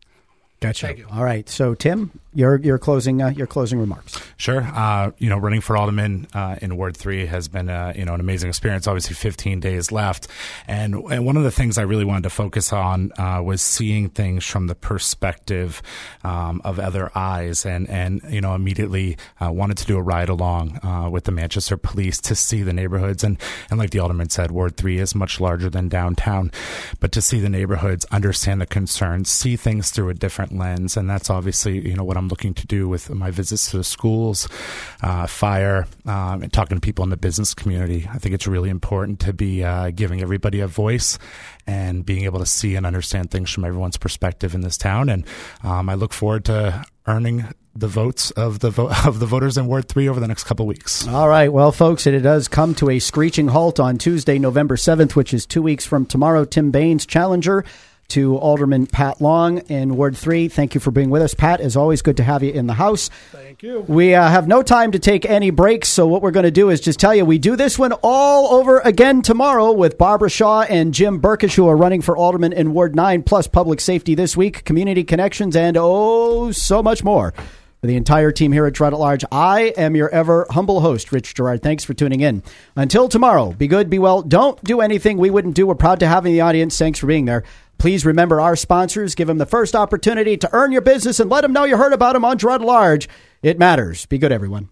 Gotcha. 0.62 0.86
Thank 0.86 1.00
you. 1.00 1.08
All 1.12 1.24
right. 1.24 1.50
So, 1.50 1.74
Tim, 1.74 2.12
your 2.34 2.58
your 2.58 2.78
closing 2.78 3.21
uh, 3.21 3.30
your 3.30 3.47
closing 3.47 3.80
remarks. 3.80 4.21
Sure. 4.38 4.62
Uh, 4.62 5.12
you 5.17 5.28
know, 5.28 5.38
running 5.38 5.60
for 5.60 5.76
alderman 5.76 6.28
uh, 6.34 6.56
in 6.62 6.78
Ward 6.78 6.95
Three 6.95 7.26
has 7.26 7.47
been 7.47 7.67
uh, 7.67 7.93
you 7.95 8.06
know 8.06 8.13
an 8.13 8.19
amazing 8.19 8.50
experience. 8.50 8.88
Obviously, 8.88 9.15
15 9.15 9.60
days 9.60 9.91
left, 9.91 10.28
and 10.67 10.95
and 10.95 11.26
one 11.26 11.36
of 11.36 11.43
the 11.43 11.52
things 11.52 11.78
I 11.78 11.82
really 11.82 12.06
wanted 12.06 12.24
to 12.24 12.30
focus 12.30 12.71
on 12.71 13.12
uh, 13.17 13.41
was 13.43 13.62
seeing 13.62 14.10
things 14.10 14.45
from 14.45 14.67
the 14.67 14.76
perspective 14.76 15.82
um, 16.24 16.62
of 16.63 16.80
other 16.80 17.12
eyes, 17.15 17.65
and 17.65 17.89
and 17.89 18.21
you 18.30 18.39
know 18.39 18.56
immediately 18.56 19.17
uh, 19.43 19.52
wanted 19.52 19.78
to 19.80 19.86
do 19.86 19.97
a 19.97 20.02
ride 20.02 20.30
along 20.30 20.80
with 21.12 21.26
the 21.26 21.32
Manchester 21.32 21.76
Police 21.76 22.21
to 22.21 22.36
see 22.36 22.62
the 22.63 22.74
neighborhoods, 22.74 23.24
and 23.24 23.38
and 23.69 23.78
like 23.78 23.89
the 23.89 24.00
alderman 24.00 24.30
said, 24.30 24.52
Ward 24.52 24.78
Three 24.78 25.00
is 25.00 25.15
much 25.15 25.41
larger 25.41 25.69
than 25.69 25.89
downtown, 25.89 26.52
but 27.00 27.12
to 27.13 27.21
see 27.21 27.39
the 27.39 27.50
neighborhoods, 27.50 28.06
understand 28.12 28.62
the 28.62 28.65
concerns, 28.65 29.30
see 29.30 29.56
things 29.58 29.89
through 29.89 30.10
a 30.10 30.13
different 30.13 30.51
different 30.52 30.60
lens, 30.60 30.98
and 30.98 31.10
that's 31.10 31.30
obviously 31.30 31.88
you 31.88 31.96
know 31.96 32.04
what 32.04 32.18
I'm 32.18 32.28
looking 32.28 32.54
to 32.56 32.68
do 32.68 32.88
with 32.88 33.10
my 33.10 33.32
visits 33.32 33.72
to 33.72 33.78
the 33.78 33.84
schools, 33.84 34.48
uh, 35.02 35.28
fire, 35.28 35.88
um, 36.06 36.44
and 36.44 36.52
talking 36.52 36.78
to 36.78 36.82
people 36.82 37.04
in 37.04 37.10
the 37.10 37.18
business 37.18 37.54
community. 37.54 38.08
I 38.12 38.18
think 38.18 38.36
it's 38.36 38.48
really 38.48 38.70
important 38.70 39.20
to 39.22 39.34
be 39.34 39.64
uh, 39.64 39.92
giving 39.92 40.22
everybody 40.22 40.60
a 40.60 40.68
voice 40.68 41.18
and 41.68 42.06
being 42.06 42.26
able 42.26 42.40
to 42.40 42.46
see 42.46 42.76
and 42.76 42.86
understand 42.86 43.32
things 43.32 43.52
from 43.52 43.66
everyone's 43.66 43.98
perspective 43.98 44.56
in 44.56 44.62
this 44.62 44.78
town. 44.78 45.10
And 45.10 45.26
um, 45.64 45.90
I 45.90 45.96
look 45.96 46.14
forward 46.14 46.46
to 46.46 46.84
earning 47.08 47.46
the 47.76 47.88
votes 47.88 48.32
of 48.32 48.60
the 48.60 48.70
vo- 48.70 48.92
of 49.06 49.20
the 49.20 49.26
voters 49.26 49.58
in 49.58 49.68
Ward 49.68 49.88
Three 49.88 50.10
over 50.10 50.20
the 50.20 50.28
next 50.28 50.44
couple 50.44 50.66
weeks. 50.66 51.08
All 51.08 51.30
right, 51.30 51.52
well, 51.52 51.72
folks, 51.72 52.06
it 52.08 52.20
does 52.20 52.48
come 52.48 52.76
to 52.76 52.90
a 52.90 53.00
screeching 53.00 53.48
halt 53.48 53.80
on 53.80 53.98
Tuesday, 53.98 54.40
November 54.40 54.78
seventh, 54.78 55.16
which 55.16 55.34
is 55.34 55.46
two 55.46 55.62
weeks 55.62 55.86
from 55.86 56.06
tomorrow. 56.06 56.46
Tim 56.46 56.72
Baines, 56.72 57.06
challenger 57.06 57.64
to 58.12 58.38
Alderman 58.38 58.88
Pat 58.88 59.21
Long 59.21 59.60
in 59.69 59.95
Ward 59.95 60.17
3. 60.17 60.50
Thank 60.50 60.76
you 60.76 60.82
for 60.82 60.91
being 60.91 61.10
with 61.10 61.21
us, 61.21 61.34
Pat. 61.34 61.62
As 61.62 61.78
always, 61.78 62.02
good 62.02 62.17
to 62.17 62.24
have 62.24 62.43
you 62.43 62.52
in 62.52 62.67
the 62.67 62.74
House. 62.74 63.10
Thank 63.32 63.63
you. 63.63 63.82
We 63.88 64.13
uh, 64.13 64.28
have 64.28 64.47
no 64.50 64.63
time 64.63 64.91
to 64.91 65.00
take 65.00 65.26
any 65.26 65.50
breaks, 65.50 65.88
so 65.88 66.06
what 66.08 66.21
we're 66.21 66.32
going 66.32 66.43
to 66.43 66.52
do 66.52 66.69
is 66.69 66.82
just 66.82 67.00
tell 67.00 67.15
you 67.15 67.24
we 67.24 67.38
do 67.38 67.56
this 67.56 67.80
one 67.80 67.93
all 68.04 68.54
over 68.54 68.80
again 68.80 69.21
tomorrow 69.21 69.71
with 69.71 69.97
Barbara 69.97 70.30
Shaw 70.30 70.63
and 70.63 70.93
Jim 70.93 71.19
Burkish, 71.19 71.56
who 71.56 71.67
are 71.67 71.78
running 71.78 72.02
for 72.02 72.17
Alderman 72.17 72.52
in 72.52 72.74
Ward 72.74 72.95
9, 72.95 73.24
plus 73.24 73.47
public 73.47 73.80
safety 73.80 74.13
this 74.13 74.36
week, 74.36 74.65
community 74.65 75.04
connections, 75.06 75.56
and 75.56 75.78
oh, 75.78 76.52
so 76.52 76.84
much 76.84 77.04
more. 77.04 77.34
For 77.82 77.88
the 77.88 77.95
entire 77.95 78.32
team 78.32 78.52
here 78.52 78.67
at 78.67 78.80
at 78.80 78.93
Large, 78.93 79.26
I 79.32 79.74
am 79.76 79.95
your 79.95 80.08
ever 80.10 80.45
humble 80.52 80.82
host, 80.82 81.12
Rich 81.12 81.34
Gerard. 81.34 81.63
Thanks 81.63 81.84
for 81.84 81.95
tuning 81.95 82.21
in. 82.21 82.43
Until 82.76 83.10
tomorrow, 83.10 83.54
be 83.54 83.67
good, 83.67 83.89
be 83.89 83.97
well. 83.97 84.21
Don't 84.21 84.63
do 84.63 84.82
anything 84.82 85.17
we 85.17 85.32
wouldn't 85.32 85.56
do. 85.56 85.65
We're 85.65 85.74
proud 85.74 86.00
to 86.02 86.08
have 86.08 86.26
you 86.26 86.30
in 86.30 86.36
the 86.36 86.41
audience. 86.41 86.78
Thanks 86.78 87.00
for 87.00 87.08
being 87.08 87.26
there. 87.26 87.43
Please 87.82 88.06
remember 88.06 88.39
our 88.39 88.56
sponsors. 88.56 89.15
Give 89.15 89.28
them 89.28 89.39
the 89.39 89.46
first 89.48 89.76
opportunity 89.76 90.38
to 90.38 90.50
earn 90.54 90.72
your 90.72 90.84
business 90.84 91.20
and 91.20 91.32
let 91.32 91.41
them 91.41 91.52
know 91.52 91.63
you 91.63 91.78
heard 91.78 91.94
about 91.94 92.13
them 92.13 92.24
on 92.24 92.38
Dread 92.38 92.62
Large. 92.62 93.10
It 93.41 93.58
matters. 93.58 94.06
Be 94.06 94.20
good, 94.20 94.32
everyone. 94.32 94.70